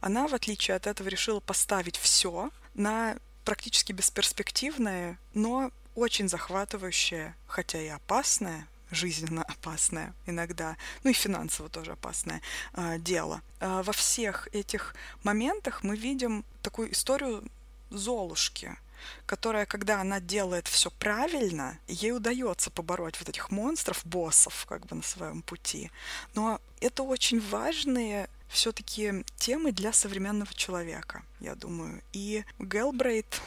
Она, 0.00 0.28
в 0.28 0.34
отличие 0.34 0.76
от 0.76 0.86
этого, 0.86 1.08
решила 1.08 1.40
поставить 1.40 1.96
все 1.96 2.50
на 2.76 3.16
практически 3.44 3.92
бесперспективное, 3.92 5.18
но 5.34 5.70
очень 5.94 6.28
захватывающее, 6.28 7.34
хотя 7.46 7.80
и 7.80 7.88
опасное, 7.88 8.68
жизненно 8.90 9.42
опасное 9.42 10.14
иногда, 10.26 10.76
ну 11.02 11.10
и 11.10 11.14
финансово 11.14 11.68
тоже 11.68 11.92
опасное 11.92 12.40
э, 12.74 12.98
дело. 12.98 13.40
Э, 13.60 13.82
во 13.82 13.92
всех 13.92 14.48
этих 14.54 14.94
моментах 15.24 15.82
мы 15.82 15.96
видим 15.96 16.44
такую 16.62 16.92
историю 16.92 17.42
Золушки, 17.90 18.76
которая, 19.26 19.66
когда 19.66 20.00
она 20.00 20.20
делает 20.20 20.68
все 20.68 20.90
правильно, 20.90 21.78
ей 21.86 22.12
удается 22.12 22.70
побороть 22.70 23.18
вот 23.18 23.28
этих 23.28 23.50
монстров, 23.50 24.04
боссов, 24.04 24.66
как 24.68 24.86
бы 24.86 24.96
на 24.96 25.02
своем 25.02 25.42
пути. 25.42 25.90
Но 26.34 26.60
это 26.80 27.02
очень 27.02 27.40
важные 27.40 28.28
все-таки 28.48 29.24
темы 29.36 29.72
для 29.72 29.92
современного 29.92 30.52
человека, 30.54 31.22
я 31.40 31.54
думаю. 31.54 32.02
И 32.12 32.44
Гелбрейт, 32.58 33.40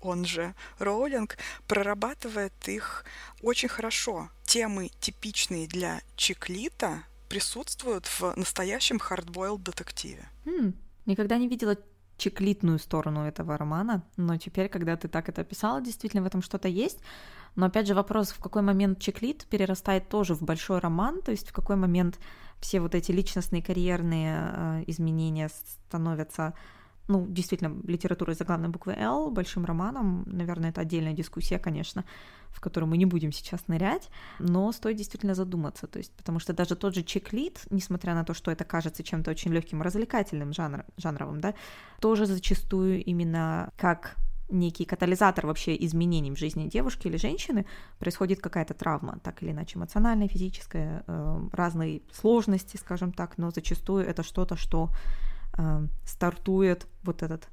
он 0.00 0.24
же 0.24 0.54
Роулинг, 0.78 1.36
прорабатывает 1.66 2.52
их 2.68 3.04
очень 3.42 3.68
хорошо. 3.68 4.28
Темы, 4.44 4.90
типичные 5.00 5.66
для 5.66 6.00
чиклита, 6.16 7.04
присутствуют 7.28 8.06
в 8.06 8.34
настоящем 8.36 8.98
хардбойл 8.98 9.58
детективе. 9.58 10.28
Mm, 10.44 10.74
никогда 11.06 11.38
не 11.38 11.48
видела 11.48 11.76
чеклитную 12.16 12.78
сторону 12.78 13.26
этого 13.26 13.56
романа, 13.56 14.02
но 14.16 14.36
теперь, 14.36 14.68
когда 14.68 14.96
ты 14.96 15.08
так 15.08 15.28
это 15.28 15.40
описала, 15.40 15.80
действительно 15.80 16.22
в 16.22 16.26
этом 16.26 16.42
что-то 16.42 16.68
есть. 16.68 16.98
Но 17.56 17.66
опять 17.66 17.86
же 17.86 17.94
вопрос, 17.94 18.30
в 18.30 18.38
какой 18.38 18.62
момент 18.62 18.98
чеклит 18.98 19.46
перерастает 19.46 20.08
тоже 20.08 20.34
в 20.34 20.42
большой 20.42 20.78
роман, 20.80 21.22
то 21.22 21.30
есть 21.30 21.48
в 21.48 21.52
какой 21.52 21.76
момент 21.76 22.18
все 22.60 22.80
вот 22.80 22.94
эти 22.94 23.12
личностные 23.12 23.62
карьерные 23.62 24.38
э, 24.40 24.84
изменения 24.86 25.48
становятся 25.48 26.54
ну, 27.06 27.26
действительно, 27.28 27.76
литературой 27.84 28.34
заглавной 28.34 28.68
буквы 28.68 28.94
«Л», 28.94 29.30
большим 29.30 29.64
романом, 29.64 30.24
наверное, 30.26 30.70
это 30.70 30.80
отдельная 30.80 31.12
дискуссия, 31.12 31.58
конечно, 31.58 32.04
в 32.48 32.60
которую 32.60 32.88
мы 32.88 32.96
не 32.96 33.04
будем 33.04 33.30
сейчас 33.30 33.68
нырять, 33.68 34.08
но 34.38 34.72
стоит 34.72 34.96
действительно 34.96 35.34
задуматься, 35.34 35.86
то 35.86 35.98
есть, 35.98 36.12
потому 36.12 36.38
что 36.38 36.54
даже 36.54 36.76
тот 36.76 36.94
же 36.94 37.02
чеклит, 37.02 37.60
несмотря 37.70 38.14
на 38.14 38.24
то, 38.24 38.32
что 38.32 38.50
это 38.50 38.64
кажется 38.64 39.02
чем-то 39.02 39.30
очень 39.30 39.52
легким, 39.52 39.82
развлекательным 39.82 40.52
жанр, 40.54 40.84
жанровым, 40.96 41.40
да, 41.40 41.54
тоже 42.00 42.24
зачастую 42.24 43.04
именно 43.04 43.70
как 43.76 44.16
некий 44.48 44.84
катализатор 44.84 45.46
вообще 45.46 45.76
изменений 45.84 46.30
в 46.30 46.38
жизни 46.38 46.68
девушки 46.68 47.08
или 47.08 47.16
женщины, 47.16 47.66
происходит 47.98 48.40
какая-то 48.40 48.74
травма, 48.74 49.18
так 49.22 49.42
или 49.42 49.50
иначе 49.50 49.78
эмоциональная, 49.78 50.28
физическая, 50.28 51.04
э, 51.06 51.48
разные 51.52 52.02
сложности, 52.12 52.76
скажем 52.76 53.12
так, 53.12 53.38
но 53.38 53.50
зачастую 53.50 54.06
это 54.06 54.22
что-то, 54.22 54.56
что 54.56 54.90
э, 55.56 55.86
стартует 56.04 56.86
вот 57.02 57.22
этот 57.22 57.48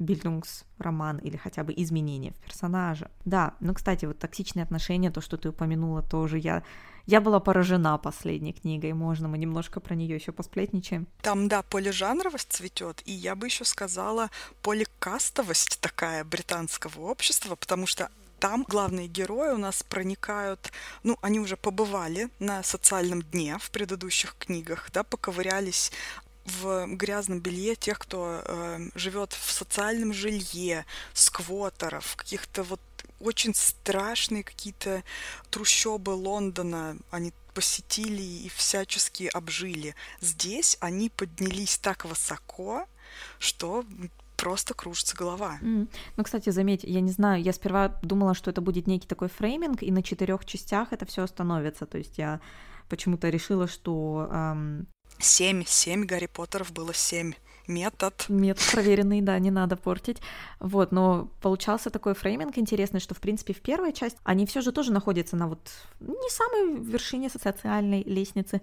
бильдунгс-роман 0.00 1.18
или 1.18 1.36
хотя 1.36 1.62
бы 1.62 1.72
изменения 1.76 2.32
в 2.32 2.40
персонаже. 2.40 3.10
Да, 3.24 3.54
ну, 3.60 3.74
кстати, 3.74 4.06
вот 4.06 4.18
токсичные 4.18 4.64
отношения, 4.64 5.10
то, 5.10 5.20
что 5.20 5.36
ты 5.36 5.50
упомянула, 5.50 6.02
тоже 6.02 6.38
я, 6.38 6.62
я 7.06 7.20
была 7.20 7.38
поражена 7.38 7.98
последней 7.98 8.52
книгой, 8.52 8.92
можно 8.94 9.28
мы 9.28 9.38
немножко 9.38 9.78
про 9.80 9.94
нее 9.94 10.16
еще 10.16 10.32
посплетничаем. 10.32 11.06
Там, 11.22 11.48
да, 11.48 11.62
полижанровость 11.62 12.52
цветет, 12.52 13.02
и 13.04 13.12
я 13.12 13.34
бы 13.34 13.46
еще 13.46 13.64
сказала 13.64 14.30
поликастовость 14.62 15.80
такая 15.80 16.24
британского 16.24 17.02
общества, 17.02 17.54
потому 17.54 17.86
что 17.86 18.10
там 18.40 18.64
главные 18.66 19.06
герои 19.06 19.50
у 19.50 19.58
нас 19.58 19.82
проникают, 19.82 20.72
ну, 21.02 21.18
они 21.20 21.38
уже 21.38 21.58
побывали 21.58 22.30
на 22.38 22.62
социальном 22.62 23.20
дне 23.20 23.58
в 23.58 23.70
предыдущих 23.70 24.34
книгах, 24.38 24.88
да, 24.94 25.02
поковырялись 25.02 25.92
в 26.50 26.86
грязном 26.96 27.40
белье 27.40 27.74
тех, 27.74 27.98
кто 27.98 28.42
э, 28.44 28.78
живет 28.94 29.32
в 29.32 29.50
социальном 29.50 30.12
жилье, 30.12 30.84
сквотеров, 31.12 32.16
каких-то 32.16 32.62
вот 32.62 32.80
очень 33.20 33.54
страшные 33.54 34.42
какие-то 34.42 35.02
трущобы 35.50 36.10
Лондона 36.10 36.96
они 37.10 37.32
посетили 37.54 38.22
и 38.22 38.48
всячески 38.48 39.30
обжили. 39.32 39.94
Здесь 40.20 40.76
они 40.80 41.10
поднялись 41.10 41.78
так 41.78 42.04
высоко, 42.04 42.86
что 43.38 43.84
просто 44.36 44.72
кружится 44.72 45.16
голова. 45.16 45.58
Mm. 45.60 45.88
Ну, 46.16 46.24
кстати, 46.24 46.48
заметь, 46.50 46.82
я 46.84 47.00
не 47.00 47.10
знаю, 47.10 47.42
я 47.42 47.52
сперва 47.52 47.88
думала, 48.02 48.34
что 48.34 48.50
это 48.50 48.62
будет 48.62 48.86
некий 48.86 49.06
такой 49.06 49.28
фрейминг, 49.28 49.82
и 49.82 49.92
на 49.92 50.02
четырех 50.02 50.46
частях 50.46 50.92
это 50.92 51.04
все 51.04 51.22
остановится. 51.22 51.84
То 51.84 51.98
есть 51.98 52.16
я 52.16 52.40
почему-то 52.88 53.28
решила, 53.28 53.68
что 53.68 54.28
эм, 54.30 54.86
Семь, 55.20 55.64
семь 55.66 56.04
Гарри 56.04 56.26
Поттеров 56.26 56.72
было 56.72 56.94
семь. 56.94 57.34
Метод. 57.66 58.24
Метод 58.28 58.64
проверенный, 58.72 59.20
да, 59.20 59.38
не 59.38 59.50
надо 59.50 59.76
портить. 59.76 60.18
Вот, 60.58 60.90
но 60.90 61.28
получался 61.40 61.90
такой 61.90 62.14
фрейминг 62.14 62.58
интересный, 62.58 63.00
что, 63.00 63.14
в 63.14 63.20
принципе, 63.20 63.52
в 63.52 63.60
первой 63.60 63.92
части 63.92 64.18
они 64.24 64.44
все 64.46 64.60
же 64.60 64.72
тоже 64.72 64.92
находятся 64.92 65.36
на 65.36 65.46
вот 65.46 65.60
не 66.00 66.30
самой 66.30 66.82
вершине 66.82 67.28
социальной 67.30 68.02
лестницы, 68.02 68.60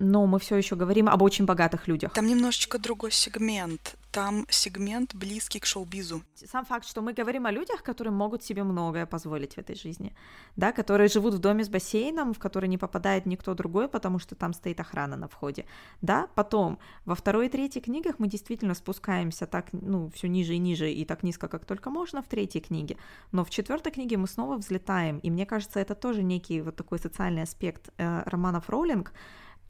но 0.00 0.26
мы 0.26 0.38
все 0.38 0.56
еще 0.56 0.74
говорим 0.74 1.08
об 1.08 1.22
очень 1.22 1.44
богатых 1.44 1.86
людях. 1.86 2.12
Там 2.12 2.26
немножечко 2.26 2.78
другой 2.78 3.12
сегмент. 3.12 3.96
там 4.10 4.46
сегмент 4.50 5.14
близкий 5.14 5.60
к 5.60 5.66
шоу-бизу. 5.66 6.22
Сам 6.34 6.64
факт, 6.64 6.86
что 6.86 7.00
мы 7.02 7.12
говорим 7.12 7.46
о 7.46 7.52
людях, 7.52 7.82
которые 7.82 8.12
могут 8.12 8.42
себе 8.42 8.64
многое 8.64 9.06
позволить 9.06 9.54
в 9.54 9.58
этой 9.58 9.76
жизни, 9.76 10.14
да, 10.56 10.72
которые 10.72 11.08
живут 11.08 11.34
в 11.34 11.38
доме 11.38 11.62
с 11.62 11.68
бассейном, 11.68 12.34
в 12.34 12.38
который 12.38 12.68
не 12.68 12.78
попадает 12.78 13.26
никто 13.26 13.54
другой, 13.54 13.88
потому 13.88 14.18
что 14.18 14.34
там 14.34 14.52
стоит 14.52 14.80
охрана 14.80 15.16
на 15.16 15.28
входе, 15.28 15.64
да, 16.02 16.28
потом 16.34 16.78
во 17.04 17.14
второй 17.14 17.46
и 17.46 17.48
третьей 17.48 17.82
книгах 17.82 18.18
мы 18.18 18.26
действительно 18.26 18.74
спускаемся 18.74 19.46
так, 19.46 19.66
ну, 19.72 20.10
все 20.14 20.28
ниже 20.28 20.54
и 20.54 20.58
ниже, 20.58 20.90
и 20.90 21.04
так 21.04 21.22
низко, 21.22 21.46
как 21.48 21.64
только 21.64 21.90
можно 21.90 22.22
в 22.22 22.26
третьей 22.26 22.62
книге, 22.62 22.96
но 23.32 23.44
в 23.44 23.50
четвертой 23.50 23.92
книге 23.92 24.16
мы 24.16 24.26
снова 24.26 24.56
взлетаем, 24.56 25.18
и 25.18 25.30
мне 25.30 25.46
кажется, 25.46 25.78
это 25.78 25.94
тоже 25.94 26.22
некий 26.22 26.62
вот 26.62 26.74
такой 26.74 26.98
социальный 26.98 27.42
аспект 27.42 27.90
э, 27.98 28.22
романов 28.26 28.68
Роулинг, 28.70 29.12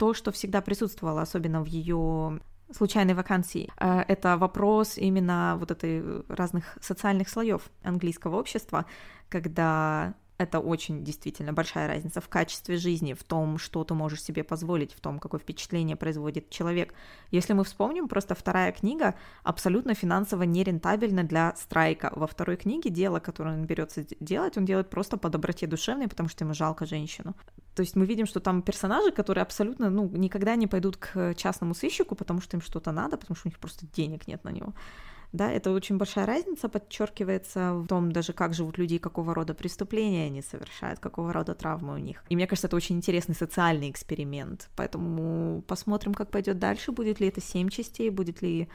то, 0.01 0.15
что 0.15 0.31
всегда 0.31 0.61
присутствовало, 0.61 1.21
особенно 1.21 1.61
в 1.61 1.67
ее 1.67 2.39
случайной 2.75 3.13
вакансии. 3.13 3.69
Э, 3.77 4.03
это 4.07 4.35
вопрос 4.35 4.97
именно 4.97 5.57
вот 5.59 5.69
этой 5.69 6.23
разных 6.27 6.75
социальных 6.81 7.29
слоев 7.29 7.69
английского 7.83 8.37
общества, 8.37 8.85
когда 9.29 10.15
это 10.39 10.59
очень 10.59 11.03
действительно 11.03 11.53
большая 11.53 11.87
разница 11.87 12.19
в 12.19 12.29
качестве 12.29 12.77
жизни, 12.77 13.13
в 13.13 13.23
том, 13.23 13.59
что 13.59 13.83
ты 13.83 13.93
можешь 13.93 14.23
себе 14.23 14.43
позволить, 14.43 14.93
в 14.93 14.99
том, 14.99 15.19
какое 15.19 15.39
впечатление 15.39 15.95
производит 15.95 16.49
человек. 16.49 16.95
Если 17.29 17.53
мы 17.53 17.63
вспомним, 17.63 18.07
просто 18.07 18.33
вторая 18.33 18.71
книга 18.71 19.13
абсолютно 19.43 19.93
финансово 19.93 20.43
нерентабельна 20.43 21.23
для 21.23 21.55
страйка. 21.55 22.11
Во 22.15 22.25
второй 22.25 22.57
книге 22.57 22.89
дело, 22.89 23.19
которое 23.19 23.53
он 23.53 23.65
берется 23.65 24.03
делать, 24.19 24.57
он 24.57 24.65
делает 24.65 24.89
просто 24.89 25.17
по 25.17 25.29
доброте 25.29 25.67
душевной, 25.67 26.07
потому 26.07 26.27
что 26.27 26.43
ему 26.43 26.55
жалко 26.55 26.87
женщину. 26.87 27.35
То 27.81 27.83
есть 27.83 27.95
мы 27.95 28.05
видим, 28.05 28.27
что 28.27 28.39
там 28.39 28.61
персонажи, 28.61 29.11
которые 29.11 29.41
абсолютно, 29.41 29.89
ну, 29.89 30.07
никогда 30.07 30.55
не 30.55 30.67
пойдут 30.67 30.97
к 30.97 31.33
частному 31.33 31.73
сыщику, 31.73 32.13
потому 32.13 32.39
что 32.39 32.55
им 32.55 32.61
что-то 32.61 32.91
надо, 32.91 33.17
потому 33.17 33.35
что 33.35 33.47
у 33.47 33.49
них 33.49 33.57
просто 33.57 33.87
денег 33.87 34.27
нет 34.27 34.43
на 34.43 34.51
него. 34.51 34.75
Да, 35.33 35.51
это 35.51 35.71
очень 35.71 35.97
большая 35.97 36.27
разница, 36.27 36.69
подчеркивается 36.69 37.73
в 37.73 37.87
том 37.87 38.11
даже, 38.11 38.33
как 38.33 38.53
живут 38.53 38.77
люди 38.77 38.99
какого 38.99 39.33
рода 39.33 39.55
преступления 39.55 40.27
они 40.27 40.43
совершают, 40.43 40.99
какого 40.99 41.33
рода 41.33 41.55
травмы 41.55 41.95
у 41.95 41.97
них. 41.97 42.23
И 42.29 42.35
мне 42.35 42.45
кажется, 42.45 42.67
это 42.67 42.75
очень 42.75 42.97
интересный 42.97 43.33
социальный 43.33 43.89
эксперимент. 43.89 44.69
Поэтому 44.75 45.63
посмотрим, 45.63 46.13
как 46.13 46.29
пойдет 46.29 46.59
дальше. 46.59 46.91
Будет 46.91 47.19
ли 47.19 47.29
это 47.29 47.41
семь 47.41 47.69
частей, 47.69 48.11
будет 48.11 48.43
ли 48.43 48.69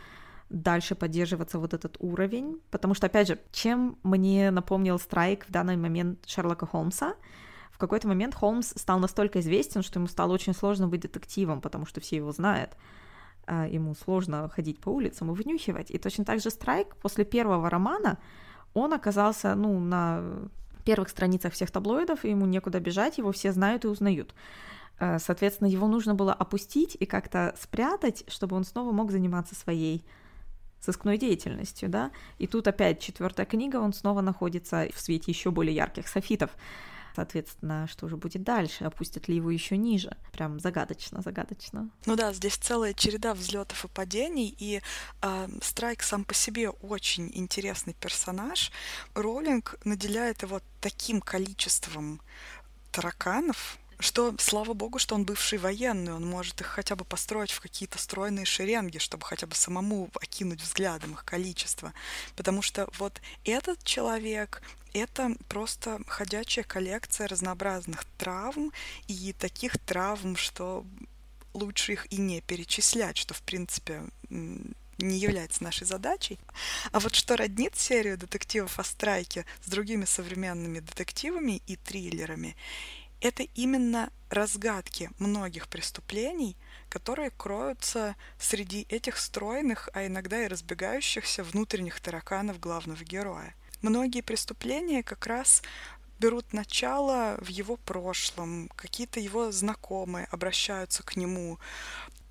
дальше 0.51 0.97
поддерживаться 0.97 1.61
вот 1.61 1.75
этот 1.75 1.97
уровень. 2.01 2.61
Потому 2.73 2.95
что, 2.95 3.07
опять 3.07 3.29
же, 3.29 3.39
чем 3.53 3.99
мне 4.03 4.51
напомнил 4.51 4.99
страйк 4.99 5.47
в 5.47 5.53
данный 5.53 5.77
момент 5.77 6.27
Шерлока 6.27 6.67
Холмса, 6.67 7.15
в 7.77 7.79
какой-то 7.79 8.09
момент 8.09 8.35
Холмс 8.35 8.73
стал 8.75 8.99
настолько 8.99 9.41
известен, 9.41 9.83
что 9.83 9.99
ему 9.99 10.09
стало 10.09 10.33
очень 10.33 10.55
сложно 10.55 10.89
быть 10.89 11.03
детективом, 11.03 11.61
потому 11.61 11.85
что 11.85 12.01
все 12.01 12.17
его 12.17 12.33
знают. 12.33 12.75
А, 13.45 13.67
ему 13.67 13.95
сложно 13.95 14.49
ходить 14.49 14.81
по 14.81 14.89
улицам 14.89 15.31
и 15.31 15.35
вынюхивать. 15.35 15.91
И 15.91 15.99
точно 15.99 16.25
так 16.25 16.41
же 16.41 16.49
Страйк 16.49 16.97
после 16.97 17.27
первого 17.27 17.69
романа, 17.69 18.17
он 18.73 18.95
оказался, 18.95 19.55
ну, 19.55 19.79
на 19.79 20.23
первых 20.87 21.11
страницах 21.11 21.53
всех 21.53 21.71
таблоидов, 21.71 22.25
и 22.25 22.31
ему 22.31 22.47
некуда 22.47 22.81
бежать, 22.81 23.19
его 23.19 23.31
все 23.31 23.53
знают 23.53 23.85
и 23.85 23.89
узнают. 23.89 24.35
А, 24.99 25.19
соответственно, 25.19 25.69
его 25.69 25.87
нужно 25.87 26.15
было 26.15 26.33
опустить 26.33 26.97
и 26.99 27.05
как-то 27.05 27.55
спрятать, 27.61 28.25
чтобы 28.29 28.57
он 28.57 28.65
снова 28.65 28.91
мог 28.91 29.11
заниматься 29.11 29.55
своей 29.55 30.03
сыскной 30.81 31.19
деятельностью, 31.19 31.91
да. 31.91 32.11
И 32.39 32.47
тут 32.47 32.69
опять 32.69 33.01
четвертая 33.01 33.45
книга, 33.45 33.77
он 33.77 33.93
снова 33.93 34.23
находится 34.23 34.89
в 34.95 34.99
свете 34.99 35.31
еще 35.31 35.51
более 35.51 35.75
ярких 35.75 36.09
софитов. 36.09 36.53
Соответственно, 37.17 37.89
что 37.91 38.09
же 38.09 38.19
будет 38.19 38.43
дальше? 38.43 38.85
Опустят 38.85 39.27
ли 39.27 39.37
его 39.37 39.51
еще 39.51 39.79
ниже? 39.79 40.15
Прям 40.33 40.61
загадочно, 40.61 41.23
загадочно. 41.23 41.89
Ну 42.05 42.15
да, 42.15 42.35
здесь 42.35 42.57
целая 42.57 42.93
череда 42.93 43.33
взлетов 43.33 43.87
и 43.87 43.89
падений, 43.89 44.55
и 44.59 44.83
э, 45.23 45.49
Страйк 45.63 46.03
сам 46.03 46.27
по 46.27 46.35
себе 46.35 46.69
очень 46.69 47.31
интересный 47.33 47.95
персонаж. 47.95 48.71
Роллинг 49.15 49.77
наделяет 49.85 50.43
его 50.43 50.61
таким 50.83 51.23
количеством 51.23 52.21
тараканов, 52.93 53.79
что, 53.99 54.35
слава 54.39 54.75
богу, 54.75 54.99
что 54.99 55.15
он 55.15 55.25
бывший 55.25 55.59
военный, 55.59 56.13
он 56.13 56.27
может 56.27 56.61
их 56.61 56.67
хотя 56.67 56.97
бы 56.97 57.07
построить 57.07 57.51
в 57.51 57.61
какие-то 57.61 57.99
стройные 57.99 58.45
шеренги, 58.45 58.99
чтобы 58.99 59.25
хотя 59.25 59.47
бы 59.47 59.55
самому 59.55 60.11
окинуть 60.21 60.61
взглядом 60.61 61.15
их 61.15 61.25
количество. 61.25 61.95
Потому 62.37 62.61
что 62.61 62.89
вот 62.99 63.23
этот 63.45 63.83
человек, 63.85 64.63
это 64.99 65.35
просто 65.49 66.01
ходячая 66.07 66.65
коллекция 66.65 67.29
разнообразных 67.29 68.05
травм 68.19 68.73
и 69.09 69.35
таких 69.39 69.79
травм, 69.79 70.37
что 70.37 70.85
лучше 71.55 71.93
их 71.93 72.13
и 72.13 72.17
не 72.17 72.41
перечислять, 72.41 73.17
что, 73.17 73.35
в 73.35 73.43
принципе, 73.43 74.03
не 74.99 75.19
является 75.19 75.63
нашей 75.63 75.87
задачей. 75.87 76.39
А 76.93 77.01
вот 77.01 77.15
что 77.15 77.37
роднит 77.37 77.77
серию 77.77 78.17
детективов 78.17 78.79
о 78.79 78.85
страйке 78.85 79.45
с 79.63 79.69
другими 79.69 80.05
современными 80.05 80.81
детективами 80.81 81.63
и 81.67 81.77
триллерами, 81.77 82.57
это 83.21 83.43
именно 83.55 84.11
разгадки 84.29 85.11
многих 85.19 85.69
преступлений, 85.69 86.57
которые 86.89 87.31
кроются 87.31 88.15
среди 88.39 88.87
этих 88.89 89.17
стройных, 89.19 89.89
а 89.95 90.07
иногда 90.07 90.45
и 90.45 90.49
разбегающихся 90.49 91.43
внутренних 91.43 92.01
тараканов 92.01 92.61
главного 92.61 93.03
героя. 93.03 93.55
Многие 93.83 94.21
преступления 94.21 95.03
как 95.03 95.27
раз 95.27 95.63
берут 96.19 96.53
начало 96.53 97.39
в 97.41 97.49
его 97.49 97.77
прошлом, 97.77 98.71
какие-то 98.75 99.21
его 99.21 99.53
знакомые 99.53 100.27
обращаются 100.31 101.03
к 101.03 101.17
нему 101.17 101.59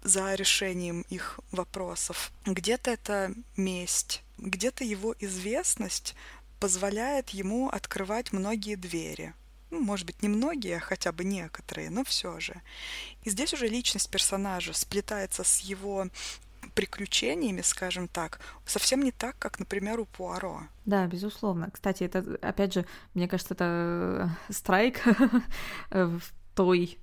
за 0.03 0.35
решением 0.35 1.05
их 1.09 1.39
вопросов. 1.51 2.31
Где-то 2.45 2.91
это 2.91 3.33
месть, 3.57 4.23
где-то 4.37 4.83
его 4.83 5.15
известность 5.19 6.15
позволяет 6.59 7.29
ему 7.29 7.69
открывать 7.69 8.33
многие 8.33 8.75
двери– 8.75 9.33
ну, 9.71 9.81
может 9.81 10.05
быть, 10.05 10.21
не 10.21 10.29
многие, 10.29 10.77
а 10.77 10.79
хотя 10.79 11.11
бы 11.11 11.25
некоторые, 11.25 11.89
но 11.89 12.05
все 12.05 12.39
же. 12.39 12.61
И 13.23 13.29
здесь 13.29 13.53
уже 13.53 13.67
личность 13.67 14.09
персонажа 14.09 14.73
сплетается 14.73 15.43
с 15.43 15.59
его 15.59 16.07
приключениями, 16.75 17.61
скажем 17.61 18.07
так, 18.07 18.39
совсем 18.65 19.01
не 19.01 19.11
так, 19.11 19.37
как, 19.39 19.59
например, 19.59 19.99
у 19.99 20.05
Пуаро. 20.05 20.61
Да, 20.85 21.07
безусловно. 21.07 21.71
Кстати, 21.71 22.03
это, 22.03 22.37
опять 22.41 22.73
же, 22.73 22.85
мне 23.13 23.27
кажется, 23.27 23.53
это 23.53 24.29
страйк 24.49 25.01
в 25.89 26.21
той 26.53 26.99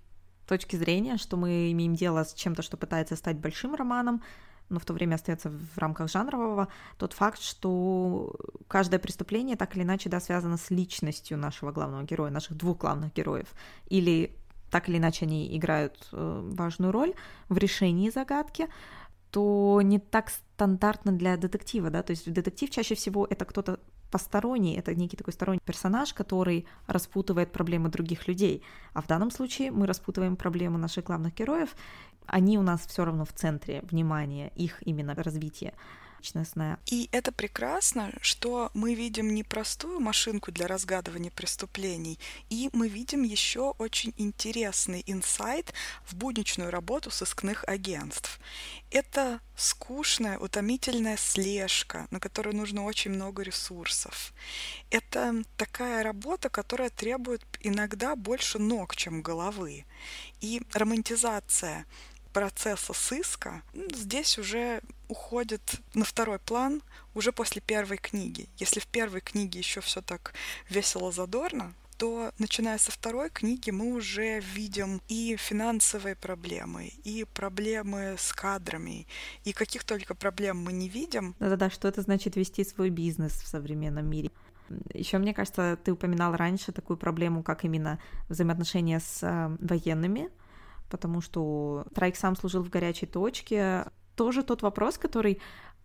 точке 0.47 0.77
зрения, 0.77 1.17
что 1.17 1.37
мы 1.37 1.73
имеем 1.73 1.95
дело 1.95 2.25
с 2.25 2.35
чем-то, 2.35 2.63
что 2.63 2.77
пытается 2.77 3.17
стать 3.17 3.39
большим 3.39 3.75
романом, 3.75 4.23
но 4.69 4.79
в 4.79 4.85
то 4.85 4.93
время 4.93 5.17
остается 5.17 5.51
в 5.51 5.79
рамках 5.79 6.11
жанрового, 6.11 6.69
тот 6.99 7.13
факт, 7.13 7.41
что 7.41 8.35
каждое 8.69 8.99
преступление 8.99 9.57
так 9.57 9.77
или 9.77 9.83
иначе 9.83 10.09
да, 10.09 10.21
связано 10.21 10.57
с 10.57 10.71
личностью 10.71 11.39
нашего 11.39 11.73
главного 11.73 12.03
героя, 12.05 12.31
наших 12.31 12.57
двух 12.57 12.79
главных 12.79 13.13
героев. 13.15 13.49
Или 13.87 14.37
так 14.71 14.89
или 14.89 14.97
иначе 14.97 15.27
они 15.27 15.55
играют 15.57 16.09
э, 16.13 16.41
важную 16.55 16.93
роль 16.93 17.13
в 17.51 17.59
решении 17.59 18.09
загадки, 18.09 18.69
то 19.33 19.81
не 19.83 19.99
так 19.99 20.31
стандартно 20.31 21.13
для 21.13 21.37
детектива, 21.37 21.91
да, 21.91 22.03
то 22.03 22.13
есть 22.13 22.31
детектив 22.33 22.71
чаще 22.71 22.95
всего 22.95 23.27
это 23.31 23.45
кто-то 23.45 23.81
посторонний, 24.11 24.77
это 24.77 24.95
некий 24.95 25.17
такой 25.17 25.33
сторонний 25.33 25.61
персонаж, 25.65 26.13
который 26.13 26.67
распутывает 26.87 27.51
проблемы 27.51 27.89
других 27.89 28.29
людей. 28.29 28.63
А 28.93 29.01
в 29.01 29.07
данном 29.07 29.31
случае 29.31 29.71
мы 29.71 29.87
распутываем 29.87 30.37
проблемы 30.37 30.79
наших 30.79 31.05
главных 31.05 31.35
героев, 31.35 31.75
они 32.27 32.59
у 32.59 32.63
нас 32.63 32.87
все 32.87 33.05
равно 33.05 33.25
в 33.25 33.33
центре 33.33 33.81
внимания, 33.91 34.53
их 34.55 34.87
именно 34.87 35.15
развитие 35.15 35.73
личностное. 36.23 36.79
И 36.87 37.09
это 37.13 37.33
прекрасно, 37.33 38.13
что 38.21 38.71
мы 38.75 38.95
видим 38.95 39.35
не 39.35 39.43
простую 39.43 40.01
машинку 40.01 40.53
для 40.53 40.67
разгадывания 40.67 41.31
преступлений, 41.31 42.19
и 42.49 42.71
мы 42.73 42.89
видим 42.89 43.23
еще 43.23 43.75
очень 43.79 44.15
интересный 44.17 45.03
инсайт 45.07 45.75
в 46.07 46.15
будничную 46.15 46.71
работу 46.71 47.11
сыскных 47.11 47.65
агентств. 47.67 48.39
Это 48.91 49.41
скучная, 49.57 50.39
утомительная 50.39 51.17
слежка, 51.17 52.07
на 52.11 52.21
которую 52.21 52.57
нужно 52.57 52.85
очень 52.85 53.11
много 53.11 53.43
ресурсов. 53.43 54.33
Это 54.91 55.43
такая 55.57 56.03
работа, 56.03 56.49
которая 56.49 56.91
требует 56.91 57.43
иногда 57.61 58.15
больше 58.15 58.59
ног, 58.59 58.95
чем 58.95 59.23
головы. 59.23 59.85
И 60.41 60.63
романтизация 60.73 61.87
процесса 62.33 62.93
сыска 62.93 63.63
здесь 63.75 64.39
уже 64.39 64.83
уходит 65.09 65.81
на 65.95 66.05
второй 66.05 66.39
план 66.39 66.83
уже 67.15 67.33
после 67.33 67.61
первой 67.61 67.99
книги. 67.99 68.49
Если 68.57 68.81
в 68.81 68.87
первой 68.87 69.21
книге 69.21 69.59
еще 69.59 69.81
все 69.81 70.01
так 70.01 70.33
весело 70.69 71.13
задорно, 71.13 71.75
то 71.99 72.33
начиная 72.39 72.79
со 72.79 72.91
второй 72.91 73.31
книги 73.31 73.71
мы 73.71 73.93
уже 73.93 74.41
видим 74.41 75.01
и 75.09 75.37
финансовые 75.37 76.17
проблемы, 76.17 76.91
и 77.05 77.25
проблемы 77.25 78.17
с 78.19 78.33
кадрами, 78.33 79.07
и 79.45 79.53
каких 79.53 79.85
только 79.85 80.15
проблем 80.15 80.59
мы 80.59 80.73
не 80.73 80.89
видим. 80.89 81.37
Да-да-да, 81.39 81.71
что 81.71 81.87
это 81.87 82.03
значит 82.03 82.35
вести 82.35 82.65
свой 82.65 82.91
бизнес 82.91 83.35
в 83.35 83.47
современном 83.47 84.07
мире. 84.07 84.31
Еще, 84.95 85.19
мне 85.19 85.35
кажется, 85.35 85.79
ты 85.85 85.93
упоминал 85.93 86.35
раньше 86.35 86.73
такую 86.73 86.97
проблему, 86.97 87.43
как 87.43 87.65
именно 87.65 88.01
взаимоотношения 88.29 88.99
с 88.99 89.23
э, 89.23 89.57
военными, 89.61 90.31
потому 90.93 91.23
что 91.23 91.87
Трайк 91.95 92.17
сам 92.17 92.37
служил 92.37 92.63
в 92.63 92.69
горячей 92.69 93.07
точке. 93.07 93.87
Тоже 94.15 94.43
тот 94.43 94.63
вопрос, 94.63 94.99
который 94.99 95.41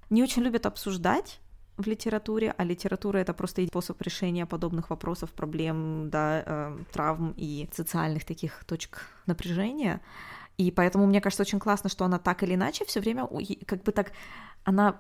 не 0.09 0.21
очень 0.21 0.43
любят 0.43 0.65
обсуждать 0.65 1.39
в 1.77 1.87
литературе, 1.87 2.53
а 2.57 2.63
литература 2.65 3.19
это 3.19 3.33
просто 3.33 3.65
способ 3.67 4.01
решения 4.01 4.45
подобных 4.45 4.89
вопросов, 4.89 5.31
проблем, 5.31 6.09
да, 6.09 6.43
э, 6.45 6.77
травм 6.91 7.33
и 7.37 7.69
социальных 7.71 8.25
таких 8.25 8.65
точек 8.65 9.07
напряжения. 9.27 10.01
И 10.57 10.71
поэтому 10.71 11.05
мне 11.05 11.21
кажется 11.21 11.43
очень 11.43 11.59
классно, 11.59 11.89
что 11.89 12.03
она 12.03 12.19
так 12.19 12.43
или 12.43 12.55
иначе 12.55 12.83
все 12.85 12.99
время 12.99 13.29
как 13.65 13.83
бы 13.83 13.91
так 13.91 14.11
она 14.65 14.97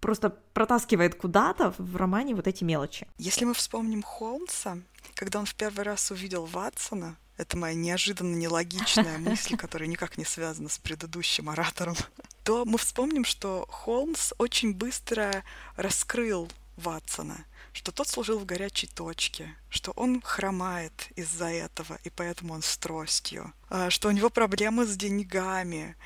просто 0.00 0.30
протаскивает 0.52 1.14
куда-то 1.14 1.74
в 1.78 1.96
романе 1.96 2.34
вот 2.34 2.46
эти 2.46 2.64
мелочи. 2.64 3.06
Если 3.16 3.44
мы 3.44 3.54
вспомним 3.54 4.02
Холмса, 4.02 4.78
когда 5.14 5.38
он 5.38 5.46
в 5.46 5.54
первый 5.54 5.84
раз 5.84 6.10
увидел 6.10 6.44
Ватсона, 6.44 7.16
это 7.40 7.56
моя 7.56 7.74
неожиданно 7.74 8.34
нелогичная 8.34 9.18
мысль, 9.18 9.56
которая 9.56 9.88
никак 9.88 10.18
не 10.18 10.24
связана 10.24 10.68
с 10.68 10.78
предыдущим 10.78 11.48
оратором, 11.48 11.96
то 12.44 12.64
мы 12.64 12.78
вспомним, 12.78 13.24
что 13.24 13.66
Холмс 13.68 14.32
очень 14.38 14.74
быстро 14.74 15.42
раскрыл 15.76 16.48
Ватсона, 16.76 17.44
что 17.72 17.92
тот 17.92 18.08
служил 18.08 18.38
в 18.38 18.44
горячей 18.44 18.88
точке, 18.88 19.54
что 19.70 19.92
он 19.92 20.20
хромает 20.20 21.08
из-за 21.16 21.46
этого, 21.46 21.98
и 22.04 22.10
поэтому 22.10 22.54
он 22.54 22.62
с 22.62 22.76
тростью, 22.76 23.52
а, 23.68 23.88
что 23.90 24.08
у 24.08 24.12
него 24.12 24.28
проблемы 24.28 24.84
с 24.84 24.96
деньгами, 24.96 25.96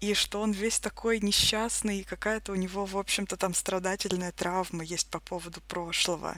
и 0.00 0.14
что 0.14 0.40
он 0.40 0.52
весь 0.52 0.78
такой 0.78 1.20
несчастный, 1.20 2.00
и 2.00 2.04
какая-то 2.04 2.52
у 2.52 2.56
него, 2.56 2.84
в 2.84 2.96
общем-то, 2.96 3.36
там 3.36 3.52
страдательная 3.54 4.32
травма 4.32 4.84
есть 4.84 5.08
по 5.08 5.18
поводу 5.18 5.60
прошлого. 5.62 6.36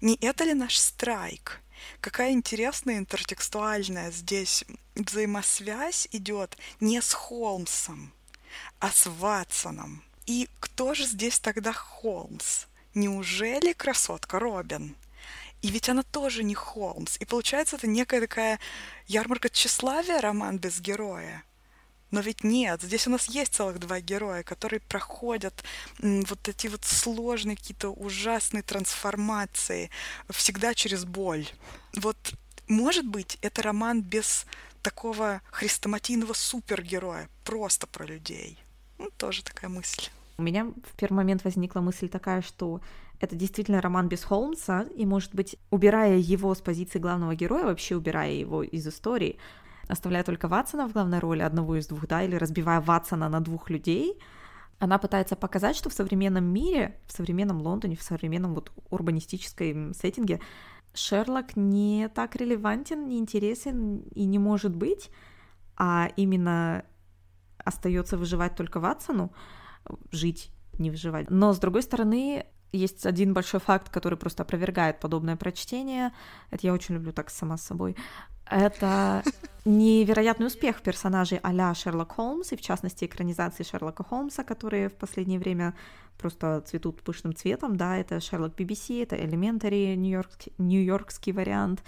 Не 0.00 0.16
это 0.20 0.44
ли 0.44 0.54
наш 0.54 0.78
страйк? 0.78 1.60
Какая 2.00 2.32
интересная 2.32 2.98
интертекстуальная 2.98 4.10
здесь 4.10 4.64
взаимосвязь 4.94 6.08
идет 6.12 6.56
не 6.80 7.00
с 7.00 7.12
Холмсом, 7.12 8.12
а 8.78 8.90
с 8.90 9.06
Ватсоном. 9.06 10.02
И 10.26 10.48
кто 10.60 10.94
же 10.94 11.06
здесь 11.06 11.38
тогда 11.38 11.72
Холмс? 11.72 12.66
Неужели 12.94 13.72
красотка 13.72 14.38
Робин? 14.38 14.96
И 15.62 15.68
ведь 15.68 15.88
она 15.88 16.02
тоже 16.02 16.42
не 16.44 16.54
Холмс. 16.54 17.16
И 17.18 17.24
получается, 17.24 17.76
это 17.76 17.86
некая 17.86 18.20
такая 18.20 18.58
ярмарка 19.06 19.48
тщеславия, 19.48 20.20
роман 20.20 20.58
без 20.58 20.80
героя. 20.80 21.44
Но 22.10 22.20
ведь 22.20 22.44
нет, 22.44 22.82
здесь 22.82 23.06
у 23.06 23.10
нас 23.10 23.26
есть 23.28 23.54
целых 23.54 23.78
два 23.80 24.00
героя, 24.00 24.42
которые 24.42 24.80
проходят 24.80 25.64
вот 25.98 26.48
эти 26.48 26.68
вот 26.68 26.84
сложные 26.84 27.56
какие-то 27.56 27.90
ужасные 27.90 28.62
трансформации, 28.62 29.90
всегда 30.30 30.72
через 30.74 31.04
боль. 31.04 31.46
Вот, 31.96 32.16
может 32.68 33.06
быть, 33.06 33.38
это 33.42 33.62
роман 33.62 34.02
без 34.02 34.46
такого 34.82 35.42
хрестоматийного 35.50 36.32
супергероя, 36.32 37.28
просто 37.44 37.88
про 37.88 38.06
людей. 38.06 38.56
Ну, 38.98 39.10
тоже 39.16 39.42
такая 39.42 39.68
мысль. 39.68 40.08
У 40.38 40.42
меня 40.42 40.64
в 40.64 40.96
первый 40.96 41.16
момент 41.16 41.42
возникла 41.44 41.80
мысль 41.80 42.08
такая, 42.08 42.40
что 42.40 42.80
это 43.18 43.34
действительно 43.34 43.80
роман 43.80 44.08
без 44.08 44.22
Холмса, 44.22 44.86
и, 44.94 45.06
может 45.06 45.34
быть, 45.34 45.56
убирая 45.70 46.18
его 46.18 46.54
с 46.54 46.60
позиции 46.60 46.98
главного 46.98 47.34
героя, 47.34 47.64
вообще 47.64 47.96
убирая 47.96 48.32
его 48.32 48.62
из 48.62 48.86
истории, 48.86 49.38
оставляя 49.88 50.24
только 50.24 50.48
Ватсона 50.48 50.88
в 50.88 50.92
главной 50.92 51.18
роли, 51.18 51.42
одного 51.42 51.76
из 51.76 51.86
двух, 51.86 52.06
да, 52.06 52.22
или 52.22 52.36
разбивая 52.36 52.80
Ватсона 52.80 53.28
на 53.28 53.40
двух 53.40 53.70
людей, 53.70 54.20
она 54.78 54.98
пытается 54.98 55.36
показать, 55.36 55.76
что 55.76 55.88
в 55.88 55.94
современном 55.94 56.44
мире, 56.44 57.00
в 57.06 57.12
современном 57.12 57.62
Лондоне, 57.62 57.96
в 57.96 58.02
современном 58.02 58.54
вот 58.54 58.72
урбанистическом 58.90 59.94
сеттинге 59.94 60.40
Шерлок 60.92 61.56
не 61.56 62.08
так 62.14 62.36
релевантен, 62.36 63.08
не 63.08 63.18
интересен 63.18 63.98
и 64.14 64.24
не 64.24 64.38
может 64.38 64.74
быть, 64.74 65.10
а 65.76 66.10
именно 66.16 66.84
остается 67.58 68.16
выживать 68.16 68.54
только 68.54 68.80
Ватсону, 68.80 69.32
жить, 70.10 70.50
не 70.78 70.90
выживать. 70.90 71.30
Но, 71.30 71.52
с 71.52 71.58
другой 71.58 71.82
стороны, 71.82 72.46
есть 72.72 73.06
один 73.06 73.34
большой 73.34 73.60
факт, 73.60 73.90
который 73.90 74.18
просто 74.18 74.42
опровергает 74.42 75.00
подобное 75.00 75.36
прочтение. 75.36 76.12
Это 76.50 76.66
я 76.66 76.72
очень 76.72 76.94
люблю 76.94 77.12
так 77.12 77.30
сама 77.30 77.56
с 77.56 77.62
собой. 77.62 77.96
Это 78.48 79.22
невероятный 79.64 80.46
успех 80.46 80.80
персонажей 80.80 81.40
а 81.42 81.74
Шерлок 81.74 82.12
Холмс, 82.12 82.52
и 82.52 82.56
в 82.56 82.60
частности 82.60 83.04
экранизации 83.04 83.64
Шерлока 83.64 84.04
Холмса, 84.04 84.44
которые 84.44 84.88
в 84.88 84.94
последнее 84.94 85.40
время 85.40 85.74
просто 86.18 86.60
цветут 86.60 87.02
пышным 87.02 87.34
цветом, 87.34 87.76
да, 87.76 87.96
это 87.96 88.20
Шерлок 88.20 88.54
BBC, 88.54 89.02
это 89.02 89.16
Elementary, 89.16 89.96
нью-йоркский, 89.96 90.52
нью-йоркский 90.58 91.32
вариант 91.32 91.82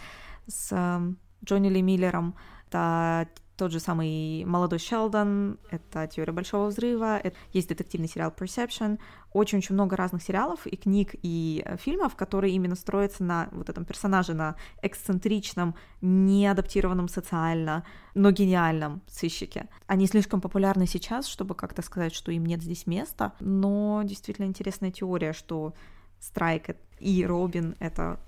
с 0.49 0.71
э, 0.73 1.13
Джонни 1.45 1.69
Ли 1.69 1.83
Миллером, 1.83 2.35
это 2.67 3.29
тот 3.59 3.73
же 3.73 3.81
самый 3.81 4.45
«Молодой 4.45 4.79
Шелдон», 4.79 5.59
это 5.71 6.07
«Теория 6.07 6.33
большого 6.33 6.69
взрыва», 6.69 7.19
это, 7.19 7.37
есть 7.53 7.69
детективный 7.69 8.09
сериал 8.09 8.33
«Perception», 8.35 9.01
очень-очень 9.33 9.75
много 9.75 9.97
разных 9.97 10.23
сериалов 10.23 10.65
и 10.67 10.77
книг 10.77 11.17
и 11.23 11.63
э, 11.67 11.77
фильмов, 11.77 12.15
которые 12.15 12.55
именно 12.55 12.77
строятся 12.77 13.25
на 13.25 13.49
вот 13.51 13.69
этом 13.69 13.85
персонаже, 13.85 14.33
на 14.33 14.55
эксцентричном, 14.81 15.75
неадаптированном 16.01 17.09
социально, 17.09 17.85
но 18.15 18.31
гениальном 18.31 19.03
сыщике. 19.09 19.69
Они 19.89 20.07
слишком 20.07 20.41
популярны 20.41 20.87
сейчас, 20.87 21.27
чтобы 21.27 21.57
как-то 21.57 21.83
сказать, 21.83 22.15
что 22.15 22.31
им 22.31 22.47
нет 22.47 22.63
здесь 22.63 22.87
места, 22.87 23.35
но 23.41 24.03
действительно 24.05 24.47
интересная 24.47 24.93
теория, 24.93 25.33
что 25.33 25.75
Страйк 26.21 26.77
и 27.01 27.27
Робин— 27.27 27.75
это 27.81 28.21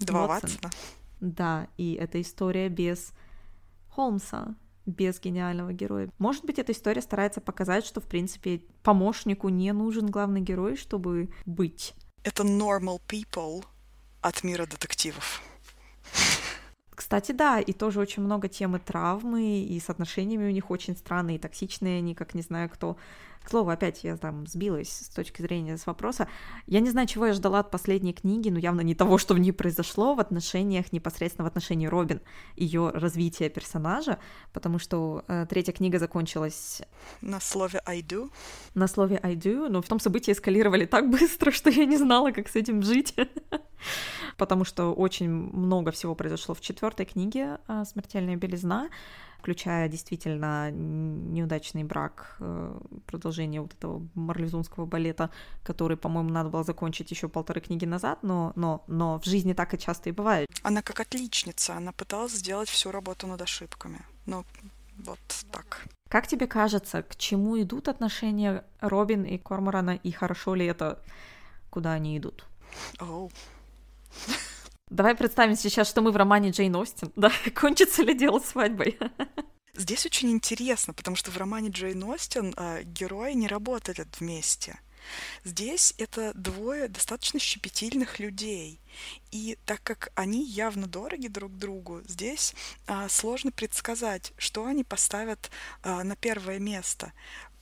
Два 0.00 0.26
Ватсона. 0.26 0.70
Да, 1.20 1.68
и 1.76 1.94
это 1.94 2.20
история 2.20 2.68
без 2.68 3.12
Холмса 3.98 4.54
без 4.86 5.18
гениального 5.18 5.72
героя. 5.72 6.08
Может 6.18 6.44
быть, 6.44 6.60
эта 6.60 6.70
история 6.70 7.02
старается 7.02 7.40
показать, 7.40 7.84
что, 7.84 8.00
в 8.00 8.04
принципе, 8.04 8.62
помощнику 8.84 9.48
не 9.48 9.72
нужен 9.72 10.06
главный 10.06 10.40
герой, 10.40 10.76
чтобы 10.76 11.30
быть. 11.46 11.94
Это 12.22 12.44
normal 12.44 13.00
people 13.08 13.64
от 14.20 14.44
мира 14.44 14.66
детективов. 14.66 15.42
Кстати, 16.90 17.32
да, 17.32 17.58
и 17.58 17.72
тоже 17.72 17.98
очень 17.98 18.22
много 18.22 18.48
темы 18.48 18.78
травмы, 18.78 19.64
и 19.64 19.80
с 19.80 19.90
отношениями 19.90 20.46
у 20.46 20.52
них 20.52 20.70
очень 20.70 20.96
странные, 20.96 21.36
и 21.36 21.40
токсичные 21.40 21.98
они, 21.98 22.14
как 22.14 22.34
не 22.34 22.42
знаю 22.42 22.70
кто. 22.70 22.96
К 23.42 23.50
слову, 23.50 23.70
опять 23.70 24.04
я 24.04 24.16
там 24.16 24.46
сбилась 24.46 24.90
с 24.90 25.08
точки 25.08 25.42
зрения 25.42 25.76
с 25.76 25.86
вопроса. 25.86 26.28
Я 26.66 26.80
не 26.80 26.90
знаю, 26.90 27.06
чего 27.06 27.26
я 27.26 27.32
ждала 27.32 27.60
от 27.60 27.70
последней 27.70 28.12
книги, 28.12 28.50
но 28.50 28.58
явно 28.58 28.82
не 28.82 28.94
того, 28.94 29.18
что 29.18 29.34
в 29.34 29.38
ней 29.38 29.52
произошло 29.52 30.14
в 30.14 30.20
отношениях, 30.20 30.92
непосредственно 30.92 31.44
в 31.44 31.48
отношении 31.48 31.86
Робин, 31.86 32.20
ее 32.56 32.90
развития 32.90 33.48
персонажа, 33.48 34.18
потому 34.52 34.78
что 34.78 35.24
э, 35.28 35.46
третья 35.48 35.72
книга 35.72 35.98
закончилась... 35.98 36.82
На 37.20 37.40
слове 37.40 37.80
I 37.86 38.02
do. 38.02 38.30
На 38.74 38.86
слове 38.86 39.18
I 39.22 39.34
do, 39.34 39.68
но 39.68 39.82
в 39.82 39.88
том 39.88 40.00
событии 40.00 40.32
эскалировали 40.32 40.84
так 40.84 41.10
быстро, 41.10 41.50
что 41.52 41.70
я 41.70 41.86
не 41.86 41.96
знала, 41.96 42.32
как 42.32 42.48
с 42.48 42.56
этим 42.56 42.82
жить. 42.82 43.14
потому 44.36 44.64
что 44.64 44.92
очень 44.92 45.28
много 45.28 45.90
всего 45.90 46.14
произошло 46.14 46.54
в 46.54 46.60
четвертой 46.60 47.06
книге 47.06 47.58
э, 47.68 47.84
«Смертельная 47.84 48.36
белизна», 48.36 48.88
включая 49.38 49.88
действительно 49.88 50.70
неудачный 50.70 51.84
брак, 51.84 52.36
э, 52.40 52.80
продолжение 53.06 53.60
вот 53.60 53.72
этого 53.72 54.06
марлезунского 54.14 54.86
балета, 54.86 55.30
который, 55.62 55.96
по-моему, 55.96 56.30
надо 56.30 56.50
было 56.50 56.64
закончить 56.64 57.10
еще 57.10 57.28
полторы 57.28 57.60
книги 57.60 57.86
назад, 57.86 58.22
но, 58.22 58.52
но, 58.56 58.82
но 58.88 59.20
в 59.20 59.24
жизни 59.24 59.52
так 59.52 59.74
и 59.74 59.78
часто 59.78 60.10
и 60.10 60.12
бывает. 60.12 60.48
Она 60.62 60.82
как 60.82 61.00
отличница, 61.00 61.76
она 61.76 61.92
пыталась 61.92 62.32
сделать 62.32 62.68
всю 62.68 62.90
работу 62.90 63.26
над 63.26 63.40
ошибками. 63.40 64.00
Но 64.26 64.44
вот 64.98 65.18
так. 65.52 65.84
Как 66.08 66.26
тебе 66.26 66.46
кажется, 66.46 67.02
к 67.02 67.16
чему 67.16 67.60
идут 67.60 67.88
отношения 67.88 68.64
Робин 68.80 69.24
и 69.24 69.38
Корморана, 69.38 69.96
и 69.96 70.10
хорошо 70.10 70.54
ли 70.54 70.66
это, 70.66 71.02
куда 71.70 71.92
они 71.92 72.18
идут? 72.18 72.44
Oh. 72.98 73.30
Давай 74.90 75.14
представим 75.14 75.56
сейчас, 75.56 75.88
что 75.88 76.00
мы 76.00 76.12
в 76.12 76.16
романе 76.16 76.50
Джейн 76.50 76.74
Остин. 76.76 77.12
Да, 77.16 77.30
кончится 77.54 78.02
ли 78.02 78.14
дело 78.14 78.38
свадьбой? 78.38 78.98
Здесь 79.74 80.06
очень 80.06 80.30
интересно, 80.30 80.94
потому 80.94 81.16
что 81.16 81.30
в 81.30 81.36
романе 81.36 81.68
Джейн 81.68 82.02
Остин 82.04 82.54
э, 82.56 82.82
герои 82.84 83.32
не 83.32 83.46
работают 83.46 84.08
вместе. 84.18 84.80
Здесь 85.44 85.94
это 85.98 86.32
двое 86.34 86.88
достаточно 86.88 87.38
щепетильных 87.38 88.18
людей. 88.18 88.80
И 89.30 89.58
так 89.64 89.82
как 89.82 90.10
они 90.14 90.44
явно 90.44 90.86
дороги 90.86 91.28
друг 91.28 91.56
другу, 91.56 92.02
здесь 92.06 92.54
а, 92.86 93.08
сложно 93.08 93.52
предсказать, 93.52 94.32
что 94.38 94.66
они 94.66 94.84
поставят 94.84 95.50
а, 95.82 96.02
на 96.04 96.16
первое 96.16 96.58
место. 96.58 97.12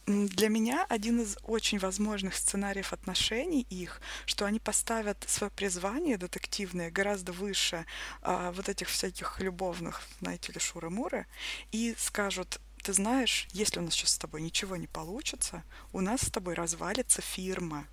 Для 0.07 0.49
меня 0.49 0.87
один 0.89 1.21
из 1.21 1.37
очень 1.43 1.81
возможных 1.81 2.37
сценариев 2.37 2.93
отношений 2.93 3.67
их, 3.69 4.01
что 4.25 4.45
они 4.45 4.61
поставят 4.61 5.25
свое 5.27 5.51
призвание 5.51 6.17
детективное 6.17 6.93
гораздо 6.93 7.33
выше 7.33 7.85
а, 8.23 8.53
вот 8.53 8.69
этих 8.69 8.89
всяких 8.89 9.41
любовных, 9.41 10.03
знаете 10.21 10.53
ли, 10.53 10.61
шуры-муры, 10.61 11.27
и 11.73 11.97
скажут, 11.99 12.61
ты 12.85 12.93
знаешь, 12.93 13.49
если 13.51 13.81
у 13.81 13.83
нас 13.83 13.95
сейчас 13.95 14.11
с 14.11 14.19
тобой 14.19 14.43
ничего 14.43 14.77
не 14.77 14.87
получится, 14.87 15.65
у 15.93 16.01
нас 16.01 16.21
с 16.21 16.31
тобой 16.31 16.55
развалится 16.55 17.21
фирма. 17.21 17.89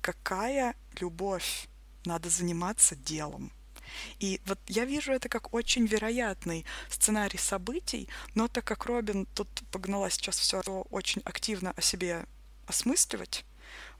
Какая 0.00 0.74
любовь? 0.98 1.68
Надо 2.06 2.30
заниматься 2.30 2.96
делом. 2.96 3.52
И 4.18 4.40
вот 4.46 4.58
я 4.66 4.84
вижу 4.84 5.12
это 5.12 5.28
как 5.28 5.54
очень 5.54 5.86
вероятный 5.86 6.64
сценарий 6.88 7.38
событий, 7.38 8.08
но 8.34 8.48
так 8.48 8.64
как 8.64 8.86
Робин 8.86 9.26
тут 9.34 9.48
погнала 9.70 10.10
сейчас 10.10 10.38
все 10.38 10.60
очень 10.90 11.22
активно 11.24 11.72
о 11.76 11.80
себе 11.80 12.26
осмысливать, 12.66 13.44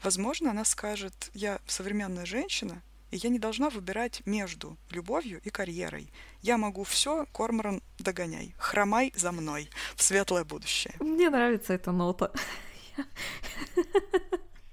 Возможно, 0.03 0.50
она 0.50 0.64
скажет, 0.64 1.31
я 1.35 1.61
современная 1.66 2.24
женщина, 2.24 2.83
и 3.11 3.16
я 3.16 3.29
не 3.29 3.38
должна 3.38 3.70
выбирать 3.70 4.22
между 4.24 4.76
любовью 4.90 5.40
и 5.44 5.50
карьерой. 5.50 6.12
Я 6.42 6.57
могу 6.59 6.85
все, 6.85 7.26
Корморан, 7.33 7.83
догоняй. 7.98 8.55
Хромай 8.59 9.12
за 9.16 9.33
мной 9.33 9.68
в 9.96 10.03
светлое 10.03 10.44
будущее. 10.44 10.94
Мне 11.00 11.29
нравится 11.29 11.74
эта 11.74 11.92
нота. 11.92 12.33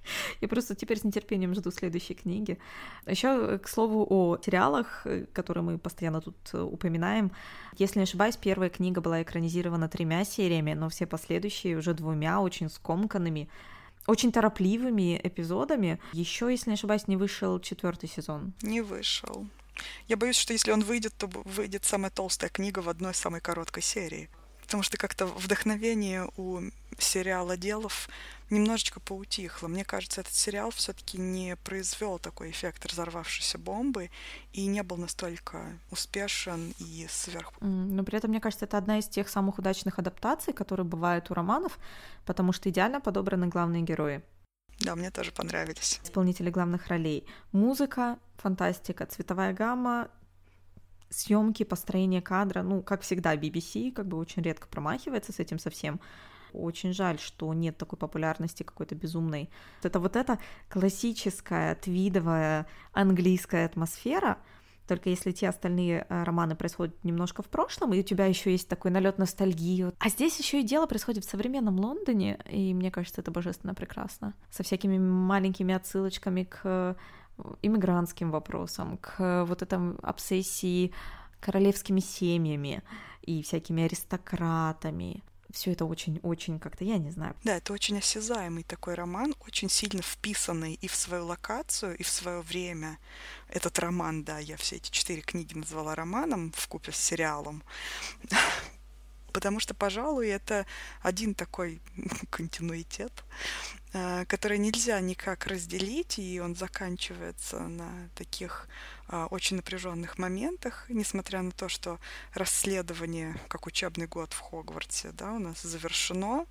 Я 0.42 0.48
просто 0.48 0.76
теперь 0.76 1.00
с 1.00 1.04
нетерпением 1.04 1.54
жду 1.56 1.72
следующей 1.72 2.14
книги. 2.14 2.58
Еще, 3.06 3.58
к 3.60 3.68
слову, 3.68 4.06
о 4.10 4.38
сериалах, 4.44 5.06
которые 5.34 5.64
мы 5.64 5.78
постоянно 5.78 6.22
тут 6.22 6.36
упоминаем. 6.54 7.32
Если 7.78 8.00
не 8.00 8.04
ошибаюсь, 8.04 8.38
первая 8.38 8.70
книга 8.70 9.02
была 9.02 9.22
экранизирована 9.22 9.90
тремя 9.90 10.24
сериями, 10.24 10.74
но 10.74 10.90
все 10.90 11.06
последующие 11.06 11.78
уже 11.78 11.94
двумя, 11.94 12.42
очень 12.42 12.70
скомканными 12.70 13.50
очень 14.08 14.32
торопливыми 14.32 15.20
эпизодами. 15.22 16.00
Еще, 16.14 16.50
если 16.50 16.70
не 16.70 16.76
ошибаюсь, 16.76 17.08
не 17.08 17.18
вышел 17.18 17.60
четвертый 17.60 18.08
сезон. 18.08 18.54
Не 18.62 18.82
вышел. 18.82 19.46
Я 20.08 20.18
боюсь, 20.18 20.38
что 20.38 20.54
если 20.54 20.72
он 20.72 20.82
выйдет, 20.82 21.14
то 21.18 21.28
выйдет 21.28 21.86
самая 21.86 22.10
толстая 22.10 22.50
книга 22.50 22.80
в 22.80 22.90
одной 22.90 23.14
самой 23.14 23.42
короткой 23.42 23.84
серии. 23.84 24.30
Потому 24.68 24.84
что 24.84 24.98
как-то 24.98 25.26
вдохновение 25.26 26.30
у 26.36 26.60
сериала 27.00 27.56
«Делов» 27.56 28.10
немножечко 28.50 29.00
поутихло. 29.00 29.70
Мне 29.70 29.86
кажется, 29.86 30.20
этот 30.20 30.34
сериал 30.34 30.72
все-таки 30.72 31.18
не 31.18 31.56
произвел 31.56 32.20
такой 32.20 32.52
эффект 32.52 32.86
разорвавшейся 32.86 33.58
бомбы 33.58 34.10
и 34.52 34.66
не 34.66 34.84
был 34.84 34.98
настолько 34.98 35.62
успешен 35.90 36.74
и 36.80 37.08
сверх. 37.10 37.54
Но 37.62 38.04
при 38.04 38.18
этом, 38.18 38.32
мне 38.32 38.42
кажется, 38.42 38.66
это 38.66 38.78
одна 38.78 39.00
из 39.00 39.08
тех 39.08 39.30
самых 39.30 39.58
удачных 39.58 40.00
адаптаций, 40.00 40.52
которые 40.52 40.86
бывают 40.86 41.32
у 41.32 41.34
романов, 41.34 41.80
потому 42.26 42.52
что 42.52 42.70
идеально 42.70 43.00
подобраны 43.00 43.48
главные 43.48 43.84
герои. 43.84 44.22
Да, 44.80 44.96
мне 44.96 45.12
тоже 45.12 45.32
понравились. 45.32 46.02
Исполнители 46.04 46.50
главных 46.50 46.88
ролей. 46.88 47.26
Музыка, 47.54 48.20
фантастика, 48.36 49.06
цветовая 49.06 49.54
гамма, 49.54 50.10
съемки, 51.10 51.64
построение 51.64 52.22
кадра, 52.22 52.64
ну, 52.64 52.82
как 52.82 53.02
всегда, 53.02 53.36
BBC 53.36 53.92
как 53.92 54.08
бы 54.08 54.18
очень 54.18 54.42
редко 54.42 54.68
промахивается 54.68 55.32
с 55.32 55.40
этим 55.40 55.60
совсем. 55.60 56.00
Очень 56.54 56.94
жаль, 56.94 57.20
что 57.20 57.54
нет 57.54 57.78
такой 57.78 58.00
популярности 58.00 58.64
какой-то 58.64 58.96
безумной. 58.96 59.50
Это 59.84 60.00
вот 60.00 60.16
эта 60.16 60.40
классическая, 60.70 61.76
твидовая 61.76 62.68
английская 62.94 63.66
атмосфера, 63.66 64.38
только 64.88 65.10
если 65.10 65.32
те 65.32 65.50
остальные 65.50 66.06
э, 66.08 66.24
романы 66.24 66.56
происходят 66.56 67.04
немножко 67.04 67.44
в 67.44 67.48
прошлом, 67.48 67.94
и 67.94 68.00
у 68.00 68.04
тебя 68.04 68.26
еще 68.26 68.52
есть 68.52 68.70
такой 68.70 68.90
налет 68.90 69.18
ностальгии. 69.18 69.92
А 70.00 70.10
здесь 70.10 70.40
еще 70.40 70.62
и 70.62 70.64
дело 70.64 70.86
происходит 70.86 71.26
в 71.26 71.30
современном 71.30 71.80
Лондоне, 71.80 72.40
и 72.50 72.74
мне 72.74 72.90
кажется, 72.90 73.22
это 73.22 73.30
божественно 73.30 73.74
прекрасно. 73.74 74.34
Со 74.50 74.64
всякими 74.64 74.98
маленькими 74.98 75.74
отсылочками 75.74 76.46
к 76.46 76.96
иммигрантским 77.62 78.32
вопросам, 78.32 78.98
к 78.98 79.46
вот 79.46 79.62
этой 79.62 79.96
обсессии 80.02 80.94
королевскими 81.40 82.00
семьями 82.00 82.84
и 83.22 83.44
всякими 83.44 83.84
аристократами 83.84 85.24
все 85.52 85.72
это 85.72 85.86
очень-очень 85.86 86.60
как-то, 86.60 86.84
я 86.84 86.98
не 86.98 87.10
знаю. 87.10 87.36
Да, 87.44 87.58
это 87.58 87.74
очень 87.74 87.98
осязаемый 87.98 88.64
такой 88.64 88.96
роман, 88.96 89.34
очень 89.46 89.70
сильно 89.70 90.02
вписанный 90.02 90.74
и 90.74 90.88
в 90.88 90.96
свою 90.96 91.26
локацию, 91.26 91.98
и 91.98 92.04
в 92.04 92.10
свое 92.10 92.42
время. 92.42 93.00
Этот 93.48 93.80
роман, 93.80 94.24
да, 94.24 94.40
я 94.40 94.58
все 94.58 94.76
эти 94.76 94.92
четыре 94.92 95.22
книги 95.22 95.58
назвала 95.58 95.96
романом 95.96 96.52
в 96.56 96.68
купе 96.68 96.92
с 96.92 96.98
сериалом. 96.98 97.64
Потому 99.34 99.60
что, 99.60 99.74
пожалуй, 99.74 100.28
это 100.28 100.66
один 101.02 101.34
такой 101.34 101.82
континуитет, 102.30 103.24
э, 103.87 103.87
который 104.28 104.58
нельзя 104.58 105.00
никак 105.00 105.48
разделить, 105.48 106.20
и 106.20 106.40
он 106.40 106.56
заканчивается 106.56 107.60
на 107.60 108.10
таких 108.16 108.68
а, 109.10 109.28
очень 109.28 109.56
напряженных 109.56 110.18
моментах, 110.18 110.86
несмотря 110.90 111.42
на 111.42 111.52
то, 111.52 111.70
что 111.70 111.98
расследование, 112.34 113.40
как 113.48 113.66
учебный 113.66 114.06
год 114.06 114.34
в 114.34 114.40
Хогвартсе, 114.40 115.12
да, 115.14 115.34
у 115.34 115.40
нас 115.40 115.62
завершено, 115.62 116.46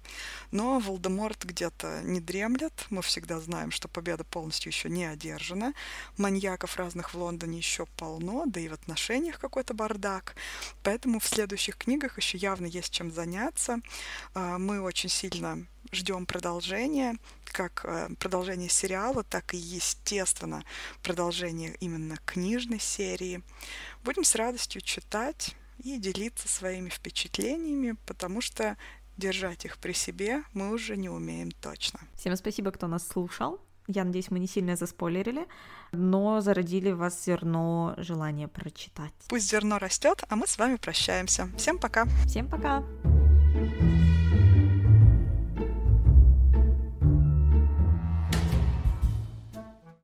но 0.52 0.78
Волдеморт 0.78 1.44
где-то 1.44 2.00
не 2.02 2.18
дремлет, 2.18 2.86
мы 2.88 3.02
всегда 3.02 3.40
знаем, 3.40 3.70
что 3.70 3.88
победа 3.88 4.24
полностью 4.24 4.70
еще 4.70 4.88
не 4.88 5.04
одержана, 5.04 5.74
маньяков 6.16 6.76
разных 6.76 7.12
в 7.12 7.18
Лондоне 7.18 7.58
еще 7.58 7.84
полно, 7.98 8.44
да 8.46 8.58
и 8.58 8.68
в 8.68 8.72
отношениях 8.72 9.38
какой-то 9.38 9.74
бардак, 9.74 10.34
поэтому 10.82 11.20
в 11.20 11.26
следующих 11.26 11.76
книгах 11.76 12.16
еще 12.16 12.38
явно 12.38 12.64
есть 12.64 12.90
чем 12.90 13.10
заняться. 13.10 13.80
А, 14.32 14.58
мы 14.58 14.80
очень 14.80 15.10
сильно 15.10 15.66
ждем 15.92 16.26
продолжения, 16.26 17.16
как 17.44 17.84
э, 17.84 18.08
продолжение 18.18 18.68
сериала, 18.68 19.22
так 19.22 19.54
и, 19.54 19.56
естественно, 19.56 20.64
продолжение 21.02 21.76
именно 21.80 22.16
книжной 22.24 22.80
серии. 22.80 23.42
Будем 24.04 24.24
с 24.24 24.34
радостью 24.34 24.80
читать 24.82 25.54
и 25.82 25.98
делиться 25.98 26.48
своими 26.48 26.88
впечатлениями, 26.88 27.96
потому 28.06 28.40
что 28.40 28.76
держать 29.16 29.64
их 29.64 29.78
при 29.78 29.92
себе 29.92 30.42
мы 30.52 30.70
уже 30.70 30.96
не 30.96 31.08
умеем 31.08 31.50
точно. 31.50 32.00
Всем 32.14 32.36
спасибо, 32.36 32.70
кто 32.70 32.86
нас 32.86 33.06
слушал. 33.06 33.60
Я 33.88 34.04
надеюсь, 34.04 34.30
мы 34.30 34.40
не 34.40 34.48
сильно 34.48 34.74
заспойлерили, 34.74 35.46
но 35.92 36.40
зародили 36.40 36.90
в 36.90 36.98
вас 36.98 37.24
зерно 37.24 37.94
желания 37.98 38.48
прочитать. 38.48 39.12
Пусть 39.28 39.48
зерно 39.48 39.78
растет, 39.78 40.24
а 40.28 40.36
мы 40.36 40.46
с 40.46 40.58
вами 40.58 40.76
прощаемся. 40.76 41.48
Всем 41.56 41.78
пока. 41.78 42.06
Всем 42.26 42.48
пока. 42.48 42.82